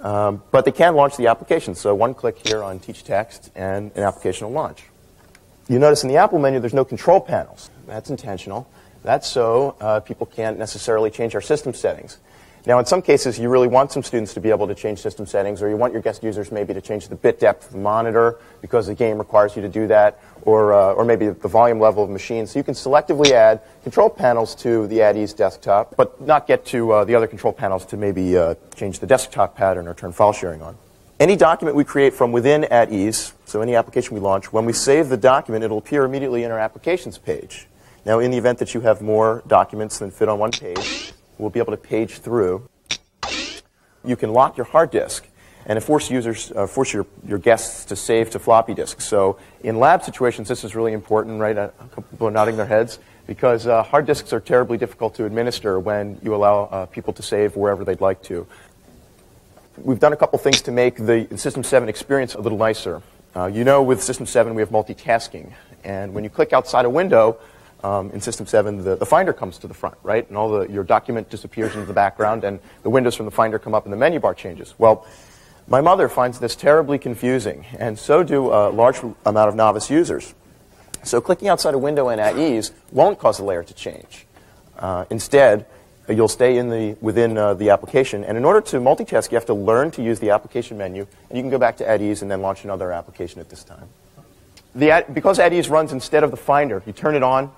Um, 0.00 0.42
but 0.52 0.64
they 0.64 0.72
can 0.72 0.96
launch 0.96 1.18
the 1.18 1.26
application. 1.26 1.74
So 1.74 1.94
one 1.94 2.14
click 2.14 2.38
here 2.38 2.62
on 2.62 2.80
Teach 2.80 3.04
Text 3.04 3.50
and 3.54 3.92
an 3.94 4.04
application 4.04 4.46
will 4.46 4.54
launch. 4.54 4.84
You 5.68 5.78
notice 5.78 6.02
in 6.02 6.08
the 6.08 6.16
Apple 6.16 6.38
menu 6.38 6.60
there's 6.60 6.74
no 6.74 6.84
control 6.84 7.20
panels. 7.20 7.70
That's 7.86 8.10
intentional. 8.10 8.68
That's 9.02 9.26
so 9.26 9.76
uh, 9.80 10.00
people 10.00 10.26
can't 10.26 10.58
necessarily 10.58 11.10
change 11.10 11.34
our 11.34 11.40
system 11.40 11.74
settings. 11.74 12.18
Now, 12.66 12.78
in 12.78 12.86
some 12.86 13.02
cases, 13.02 13.38
you 13.38 13.50
really 13.50 13.68
want 13.68 13.92
some 13.92 14.02
students 14.02 14.32
to 14.34 14.40
be 14.40 14.48
able 14.48 14.66
to 14.68 14.74
change 14.74 14.98
system 14.98 15.26
settings, 15.26 15.60
or 15.60 15.68
you 15.68 15.76
want 15.76 15.92
your 15.92 16.00
guest 16.00 16.22
users 16.22 16.50
maybe 16.50 16.72
to 16.72 16.80
change 16.80 17.08
the 17.08 17.14
bit 17.14 17.38
depth 17.38 17.66
of 17.66 17.72
the 17.72 17.78
monitor 17.78 18.38
because 18.62 18.86
the 18.86 18.94
game 18.94 19.18
requires 19.18 19.54
you 19.54 19.60
to 19.60 19.68
do 19.68 19.86
that, 19.88 20.18
or, 20.42 20.72
uh, 20.72 20.94
or 20.94 21.04
maybe 21.04 21.28
the 21.28 21.48
volume 21.48 21.78
level 21.78 22.02
of 22.02 22.08
machine. 22.08 22.46
So 22.46 22.58
you 22.58 22.64
can 22.64 22.72
selectively 22.72 23.32
add 23.32 23.60
control 23.82 24.08
panels 24.08 24.54
to 24.56 24.86
the 24.86 25.14
Ease 25.14 25.34
desktop, 25.34 25.94
but 25.96 26.18
not 26.22 26.46
get 26.46 26.64
to 26.66 26.90
uh, 26.90 27.04
the 27.04 27.14
other 27.14 27.26
control 27.26 27.52
panels 27.52 27.84
to 27.86 27.98
maybe 27.98 28.34
uh, 28.34 28.54
change 28.76 28.98
the 28.98 29.06
desktop 29.06 29.54
pattern 29.54 29.86
or 29.86 29.92
turn 29.92 30.12
file 30.12 30.32
sharing 30.32 30.62
on. 30.62 30.74
Any 31.24 31.36
document 31.36 31.74
we 31.74 31.84
create 31.84 32.12
from 32.12 32.32
within 32.32 32.64
At 32.64 32.92
Ease, 32.92 33.32
so 33.46 33.62
any 33.62 33.76
application 33.76 34.12
we 34.12 34.20
launch, 34.20 34.52
when 34.52 34.66
we 34.66 34.74
save 34.74 35.08
the 35.08 35.16
document, 35.16 35.64
it'll 35.64 35.78
appear 35.78 36.04
immediately 36.04 36.42
in 36.42 36.50
our 36.50 36.58
applications 36.58 37.16
page. 37.16 37.66
Now, 38.04 38.18
in 38.18 38.30
the 38.30 38.36
event 38.36 38.58
that 38.58 38.74
you 38.74 38.82
have 38.82 39.00
more 39.00 39.42
documents 39.46 39.98
than 39.98 40.10
fit 40.10 40.28
on 40.28 40.38
one 40.38 40.50
page, 40.50 41.14
we'll 41.38 41.48
be 41.48 41.60
able 41.60 41.72
to 41.72 41.78
page 41.78 42.18
through. 42.18 42.68
You 44.04 44.16
can 44.16 44.34
lock 44.34 44.58
your 44.58 44.66
hard 44.66 44.90
disk 44.90 45.26
and 45.64 45.82
force 45.82 46.10
users, 46.10 46.52
uh, 46.52 46.66
force 46.66 46.92
your, 46.92 47.06
your 47.26 47.38
guests 47.38 47.86
to 47.86 47.96
save 47.96 48.28
to 48.32 48.38
floppy 48.38 48.74
disks. 48.74 49.06
So 49.06 49.38
in 49.62 49.78
lab 49.78 50.02
situations, 50.02 50.48
this 50.48 50.62
is 50.62 50.76
really 50.76 50.92
important, 50.92 51.40
right? 51.40 51.56
A 51.56 51.72
couple 51.78 52.02
people 52.02 52.28
are 52.28 52.32
nodding 52.32 52.58
their 52.58 52.66
heads 52.66 52.98
because 53.26 53.66
uh, 53.66 53.82
hard 53.82 54.04
disks 54.04 54.34
are 54.34 54.40
terribly 54.40 54.76
difficult 54.76 55.14
to 55.14 55.24
administer 55.24 55.80
when 55.80 56.20
you 56.22 56.34
allow 56.34 56.64
uh, 56.64 56.84
people 56.84 57.14
to 57.14 57.22
save 57.22 57.56
wherever 57.56 57.82
they'd 57.82 58.02
like 58.02 58.22
to. 58.24 58.46
We've 59.76 59.98
done 59.98 60.12
a 60.12 60.16
couple 60.16 60.38
things 60.38 60.62
to 60.62 60.72
make 60.72 60.96
the 60.96 61.26
System 61.36 61.64
7 61.64 61.88
experience 61.88 62.34
a 62.36 62.40
little 62.40 62.58
nicer. 62.58 63.02
Uh, 63.34 63.46
you 63.46 63.64
know, 63.64 63.82
with 63.82 64.00
System 64.00 64.24
7, 64.24 64.54
we 64.54 64.62
have 64.62 64.68
multitasking. 64.70 65.52
And 65.82 66.14
when 66.14 66.22
you 66.22 66.30
click 66.30 66.52
outside 66.52 66.84
a 66.84 66.90
window, 66.90 67.38
um, 67.82 68.10
in 68.12 68.20
System 68.20 68.46
7, 68.46 68.84
the, 68.84 68.94
the 68.94 69.04
Finder 69.04 69.32
comes 69.32 69.58
to 69.58 69.66
the 69.66 69.74
front, 69.74 69.96
right? 70.04 70.28
And 70.28 70.38
all 70.38 70.48
the, 70.48 70.72
your 70.72 70.84
document 70.84 71.28
disappears 71.28 71.74
into 71.74 71.86
the 71.86 71.92
background, 71.92 72.44
and 72.44 72.60
the 72.84 72.90
windows 72.90 73.16
from 73.16 73.26
the 73.26 73.32
Finder 73.32 73.58
come 73.58 73.74
up, 73.74 73.84
and 73.84 73.92
the 73.92 73.96
menu 73.96 74.20
bar 74.20 74.32
changes. 74.32 74.74
Well, 74.78 75.06
my 75.66 75.80
mother 75.80 76.08
finds 76.08 76.38
this 76.38 76.54
terribly 76.54 76.98
confusing, 76.98 77.66
and 77.76 77.98
so 77.98 78.22
do 78.22 78.52
a 78.52 78.70
large 78.70 79.00
amount 79.26 79.48
of 79.48 79.56
novice 79.56 79.90
users. 79.90 80.34
So 81.02 81.20
clicking 81.20 81.48
outside 81.48 81.74
a 81.74 81.78
window 81.78 82.08
and 82.08 82.20
at 82.20 82.38
ease 82.38 82.70
won't 82.92 83.18
cause 83.18 83.38
the 83.38 83.44
layer 83.44 83.64
to 83.64 83.74
change. 83.74 84.26
Uh, 84.78 85.04
instead, 85.10 85.66
you'll 86.08 86.28
stay 86.28 86.58
in 86.58 86.68
the, 86.68 86.96
within 87.00 87.38
uh, 87.38 87.54
the 87.54 87.70
application. 87.70 88.24
And 88.24 88.36
in 88.36 88.44
order 88.44 88.60
to 88.60 88.76
multitask, 88.76 89.30
you 89.30 89.36
have 89.36 89.46
to 89.46 89.54
learn 89.54 89.90
to 89.92 90.02
use 90.02 90.20
the 90.20 90.30
application 90.30 90.76
menu. 90.76 91.06
And 91.28 91.36
you 91.36 91.42
can 91.42 91.50
go 91.50 91.58
back 91.58 91.76
to 91.78 92.02
ease 92.02 92.22
and 92.22 92.30
then 92.30 92.42
launch 92.42 92.64
another 92.64 92.92
application 92.92 93.40
at 93.40 93.48
this 93.48 93.64
time. 93.64 93.88
The, 94.74 95.04
because 95.12 95.38
at 95.38 95.52
ease 95.52 95.68
runs 95.68 95.92
instead 95.92 96.24
of 96.24 96.30
the 96.30 96.36
Finder, 96.36 96.82
you 96.84 96.92
turn 96.92 97.14
it 97.14 97.22
on, 97.22 97.50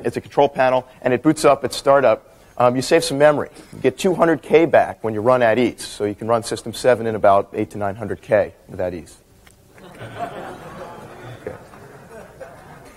it's 0.00 0.16
a 0.16 0.20
control 0.20 0.48
panel, 0.48 0.86
and 1.00 1.14
it 1.14 1.22
boots 1.22 1.44
up 1.44 1.64
at 1.64 1.72
startup. 1.72 2.28
Um, 2.58 2.76
you 2.76 2.82
save 2.82 3.04
some 3.04 3.18
memory. 3.18 3.48
You 3.72 3.78
get 3.78 3.96
200K 3.96 4.70
back 4.70 5.02
when 5.02 5.14
you 5.14 5.20
run 5.20 5.42
at 5.42 5.58
ease. 5.58 5.84
So 5.86 6.04
you 6.04 6.14
can 6.14 6.28
run 6.28 6.42
System 6.42 6.74
7 6.74 7.06
in 7.06 7.14
about 7.14 7.48
8 7.54 7.70
to 7.70 7.78
900K 7.78 8.52
with 8.68 8.80
at 8.80 8.92
ease. 8.92 9.18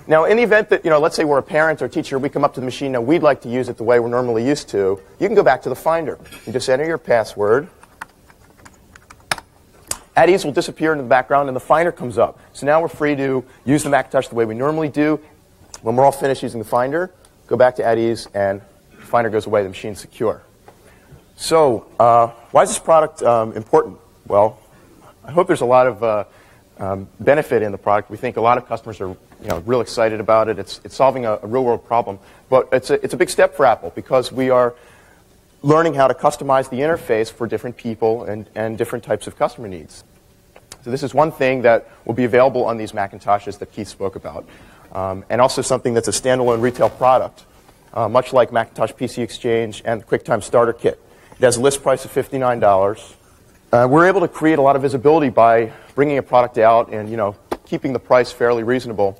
Now, 0.07 0.25
in 0.25 0.37
the 0.37 0.43
event 0.43 0.69
that, 0.69 0.85
you 0.85 0.91
know, 0.91 0.99
let's 0.99 1.15
say 1.15 1.23
we're 1.23 1.39
a 1.39 1.43
parent 1.43 1.81
or 1.81 1.87
teacher, 1.87 2.19
we 2.19 2.29
come 2.29 2.43
up 2.43 2.53
to 2.53 2.59
the 2.59 2.65
machine, 2.65 2.91
now 2.91 3.01
we'd 3.01 3.23
like 3.23 3.41
to 3.41 3.49
use 3.49 3.69
it 3.69 3.77
the 3.77 3.83
way 3.83 3.99
we're 3.99 4.07
normally 4.07 4.45
used 4.45 4.69
to, 4.69 4.99
you 5.19 5.27
can 5.27 5.35
go 5.35 5.41
back 5.41 5.63
to 5.63 5.69
the 5.69 5.75
Finder. 5.75 6.19
You 6.45 6.53
just 6.53 6.69
enter 6.69 6.85
your 6.85 6.99
password. 6.99 7.67
At 10.15 10.29
ease 10.29 10.45
will 10.45 10.51
disappear 10.51 10.91
in 10.91 10.99
the 10.99 11.03
background 11.03 11.49
and 11.49 11.55
the 11.55 11.61
Finder 11.61 11.91
comes 11.91 12.19
up. 12.19 12.39
So 12.53 12.67
now 12.67 12.81
we're 12.81 12.87
free 12.87 13.15
to 13.15 13.43
use 13.65 13.83
the 13.83 13.89
Macintosh 13.89 14.27
the 14.27 14.35
way 14.35 14.45
we 14.45 14.53
normally 14.53 14.89
do. 14.89 15.19
When 15.81 15.95
we're 15.95 16.05
all 16.05 16.11
finished 16.11 16.43
using 16.43 16.59
the 16.59 16.67
Finder, 16.67 17.11
go 17.47 17.57
back 17.57 17.75
to 17.77 17.83
at 17.83 17.97
ease 17.97 18.27
and 18.35 18.61
the 18.91 19.05
Finder 19.05 19.31
goes 19.31 19.47
away, 19.47 19.63
the 19.63 19.69
machine's 19.69 19.99
secure. 19.99 20.43
So, 21.35 21.87
uh, 21.99 22.27
why 22.51 22.61
is 22.61 22.69
this 22.69 22.79
product 22.79 23.23
um, 23.23 23.53
important? 23.53 23.97
Well, 24.27 24.59
I 25.23 25.31
hope 25.31 25.47
there's 25.47 25.61
a 25.61 25.65
lot 25.65 25.87
of 25.87 26.03
uh, 26.03 26.25
um, 26.79 27.07
benefit 27.19 27.61
in 27.61 27.71
the 27.71 27.77
product. 27.77 28.09
We 28.09 28.17
think 28.17 28.37
a 28.37 28.41
lot 28.41 28.57
of 28.57 28.67
customers 28.67 28.99
are 29.01 29.09
you 29.09 29.17
know, 29.47 29.59
real 29.59 29.81
excited 29.81 30.19
about 30.19 30.49
it. 30.49 30.59
It's, 30.59 30.81
it's 30.83 30.95
solving 30.95 31.25
a, 31.25 31.39
a 31.41 31.47
real 31.47 31.63
world 31.63 31.85
problem. 31.85 32.19
But 32.49 32.69
it's 32.71 32.89
a, 32.89 33.03
it's 33.03 33.13
a 33.13 33.17
big 33.17 33.29
step 33.29 33.55
for 33.55 33.65
Apple 33.65 33.91
because 33.95 34.31
we 34.31 34.49
are 34.49 34.75
learning 35.63 35.95
how 35.95 36.07
to 36.07 36.13
customize 36.13 36.69
the 36.69 36.77
interface 36.77 37.31
for 37.31 37.47
different 37.47 37.77
people 37.77 38.23
and, 38.23 38.49
and 38.55 38.77
different 38.77 39.03
types 39.03 39.27
of 39.27 39.37
customer 39.37 39.67
needs. 39.67 40.03
So 40.83 40.91
this 40.91 41.01
is 41.01 41.13
one 41.13 41.31
thing 41.31 41.63
that 41.63 41.89
will 42.05 42.13
be 42.13 42.25
available 42.25 42.65
on 42.65 42.77
these 42.77 42.91
Macintoshes 42.91 43.57
that 43.57 43.71
Keith 43.71 43.87
spoke 43.87 44.15
about. 44.15 44.47
Um, 44.91 45.25
and 45.29 45.41
also 45.41 45.63
something 45.63 45.95
that's 45.95 46.07
a 46.07 46.11
standalone 46.11 46.61
retail 46.61 46.89
product, 46.89 47.43
uh, 47.93 48.07
much 48.07 48.33
like 48.33 48.51
Macintosh 48.51 48.91
PC 48.91 49.23
Exchange 49.23 49.81
and 49.83 50.05
QuickTime 50.05 50.43
Starter 50.43 50.73
Kit. 50.73 51.01
It 51.31 51.43
has 51.43 51.57
a 51.57 51.61
list 51.61 51.81
price 51.81 52.05
of 52.05 52.13
$59. 52.13 53.15
Uh, 53.71 53.87
we're 53.89 54.07
able 54.07 54.21
to 54.21 54.27
create 54.27 54.59
a 54.59 54.61
lot 54.61 54.75
of 54.75 54.81
visibility 54.81 55.29
by 55.29 55.71
bringing 55.95 56.17
a 56.17 56.23
product 56.23 56.57
out 56.57 56.93
and 56.93 57.09
you 57.09 57.17
know 57.17 57.35
keeping 57.65 57.93
the 57.93 57.99
price 57.99 58.31
fairly 58.31 58.63
reasonable 58.63 59.19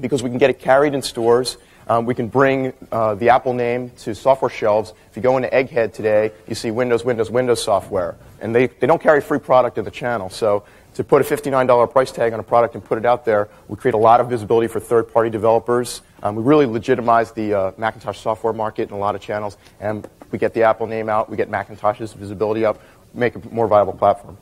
because 0.00 0.22
we 0.22 0.28
can 0.28 0.38
get 0.38 0.50
it 0.50 0.58
carried 0.58 0.94
in 0.94 1.02
stores. 1.02 1.56
Um, 1.88 2.04
we 2.04 2.14
can 2.14 2.28
bring 2.28 2.72
uh, 2.92 3.14
the 3.16 3.30
Apple 3.30 3.52
name 3.52 3.90
to 3.98 4.14
software 4.14 4.50
shelves. 4.50 4.92
If 5.10 5.16
you 5.16 5.22
go 5.22 5.36
into 5.36 5.48
Egghead 5.48 5.92
today, 5.92 6.30
you 6.46 6.54
see 6.54 6.70
Windows, 6.70 7.04
Windows, 7.04 7.30
Windows 7.30 7.62
software. 7.62 8.16
And 8.40 8.54
they, 8.54 8.68
they 8.68 8.86
don't 8.86 9.02
carry 9.02 9.20
free 9.20 9.40
product 9.40 9.76
in 9.76 9.84
the 9.84 9.90
channel. 9.90 10.30
So 10.30 10.62
to 10.94 11.02
put 11.02 11.20
a 11.20 11.24
$59 11.24 11.90
price 11.90 12.12
tag 12.12 12.32
on 12.32 12.38
a 12.38 12.44
product 12.44 12.76
and 12.76 12.84
put 12.84 12.98
it 12.98 13.04
out 13.04 13.24
there, 13.24 13.48
we 13.66 13.76
create 13.76 13.94
a 13.94 13.98
lot 13.98 14.20
of 14.20 14.28
visibility 14.28 14.68
for 14.68 14.78
third 14.78 15.12
party 15.12 15.30
developers. 15.30 16.02
Um, 16.22 16.36
we 16.36 16.44
really 16.44 16.66
legitimize 16.66 17.32
the 17.32 17.54
uh, 17.54 17.72
Macintosh 17.76 18.20
software 18.20 18.52
market 18.52 18.88
in 18.88 18.94
a 18.94 18.98
lot 18.98 19.16
of 19.16 19.20
channels. 19.20 19.56
And 19.80 20.08
we 20.30 20.38
get 20.38 20.54
the 20.54 20.62
Apple 20.62 20.86
name 20.86 21.08
out, 21.08 21.28
we 21.28 21.36
get 21.36 21.50
Macintosh's 21.50 22.12
visibility 22.12 22.64
up, 22.64 22.80
make 23.14 23.36
a 23.36 23.48
more 23.50 23.66
viable 23.66 23.92
platform. 23.92 24.36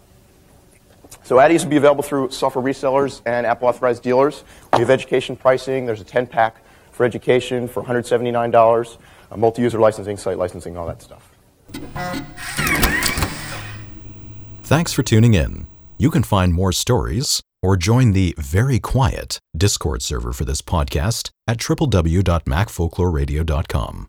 So 1.22 1.40
AT-ease 1.40 1.64
will 1.64 1.70
be 1.70 1.76
available 1.76 2.02
through 2.02 2.30
software 2.30 2.64
resellers 2.64 3.20
and 3.26 3.46
Apple 3.46 3.68
authorized 3.68 4.02
dealers. 4.02 4.44
We 4.74 4.80
have 4.80 4.90
education 4.90 5.36
pricing. 5.36 5.86
There's 5.86 6.00
a 6.00 6.04
10 6.04 6.26
pack 6.26 6.56
for 6.90 7.04
education 7.04 7.68
for 7.68 7.82
$179, 7.82 8.96
multi 9.36 9.62
user 9.62 9.78
licensing, 9.78 10.16
site 10.16 10.38
licensing, 10.38 10.76
all 10.76 10.86
that 10.86 11.02
stuff. 11.02 11.30
Thanks 14.64 14.92
for 14.92 15.02
tuning 15.02 15.34
in. 15.34 15.66
You 15.96 16.10
can 16.10 16.22
find 16.22 16.52
more 16.52 16.72
stories 16.72 17.40
or 17.62 17.76
join 17.76 18.12
the 18.12 18.34
very 18.38 18.78
quiet 18.78 19.38
Discord 19.56 20.02
server 20.02 20.32
for 20.32 20.44
this 20.44 20.62
podcast 20.62 21.30
at 21.46 21.58
www.macfolkloreradio.com. 21.58 24.08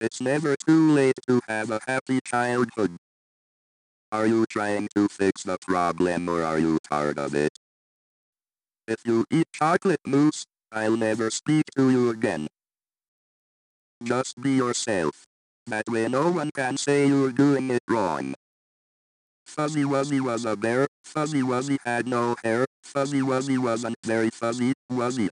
It's 0.00 0.20
never 0.20 0.54
too 0.64 0.92
late 0.92 1.16
to 1.26 1.40
have 1.48 1.70
a 1.70 1.80
happy 1.86 2.20
childhood. 2.24 2.96
Are 4.10 4.26
you 4.26 4.46
trying 4.46 4.88
to 4.96 5.06
fix 5.06 5.42
the 5.42 5.58
problem 5.60 6.30
or 6.30 6.42
are 6.42 6.58
you 6.58 6.78
tired 6.90 7.18
of 7.18 7.34
it? 7.34 7.52
If 8.86 9.04
you 9.04 9.26
eat 9.30 9.48
chocolate 9.52 10.00
mousse, 10.06 10.46
I'll 10.72 10.96
never 10.96 11.30
speak 11.30 11.66
to 11.76 11.90
you 11.90 12.08
again. 12.08 12.48
Just 14.02 14.40
be 14.40 14.52
yourself. 14.52 15.26
That 15.66 15.90
way 15.90 16.08
no 16.08 16.30
one 16.30 16.50
can 16.54 16.78
say 16.78 17.06
you're 17.06 17.32
doing 17.32 17.70
it 17.70 17.82
wrong. 17.86 18.34
Fuzzy 19.46 19.84
Wuzzy 19.84 20.20
was 20.20 20.46
a 20.46 20.56
bear, 20.56 20.86
Fuzzy 21.04 21.42
Wuzzy 21.42 21.76
had 21.84 22.06
no 22.06 22.34
hair, 22.42 22.64
Fuzzy 22.82 23.20
Wuzzy 23.20 23.58
wasn't 23.58 23.96
very 24.04 24.30
fuzzy, 24.30 24.72
he? 24.88 25.28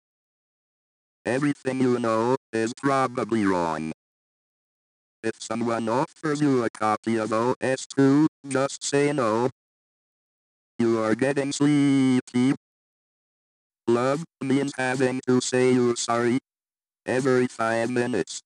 Everything 1.24 1.80
you 1.80 1.98
know 1.98 2.36
is 2.52 2.74
probably 2.74 3.46
wrong. 3.46 3.92
If 5.22 5.42
someone 5.42 5.90
offers 5.90 6.40
you 6.40 6.64
a 6.64 6.70
copy 6.70 7.16
of 7.16 7.30
OS2, 7.30 8.28
just 8.48 8.82
say 8.82 9.12
no. 9.12 9.50
You 10.78 11.02
are 11.02 11.14
getting 11.14 11.52
sleepy. 11.52 12.54
Love 13.88 14.24
means 14.40 14.72
having 14.76 15.20
to 15.26 15.40
say 15.40 15.72
you're 15.72 15.96
sorry 15.96 16.38
every 17.06 17.48
five 17.48 17.90
minutes. 17.90 18.42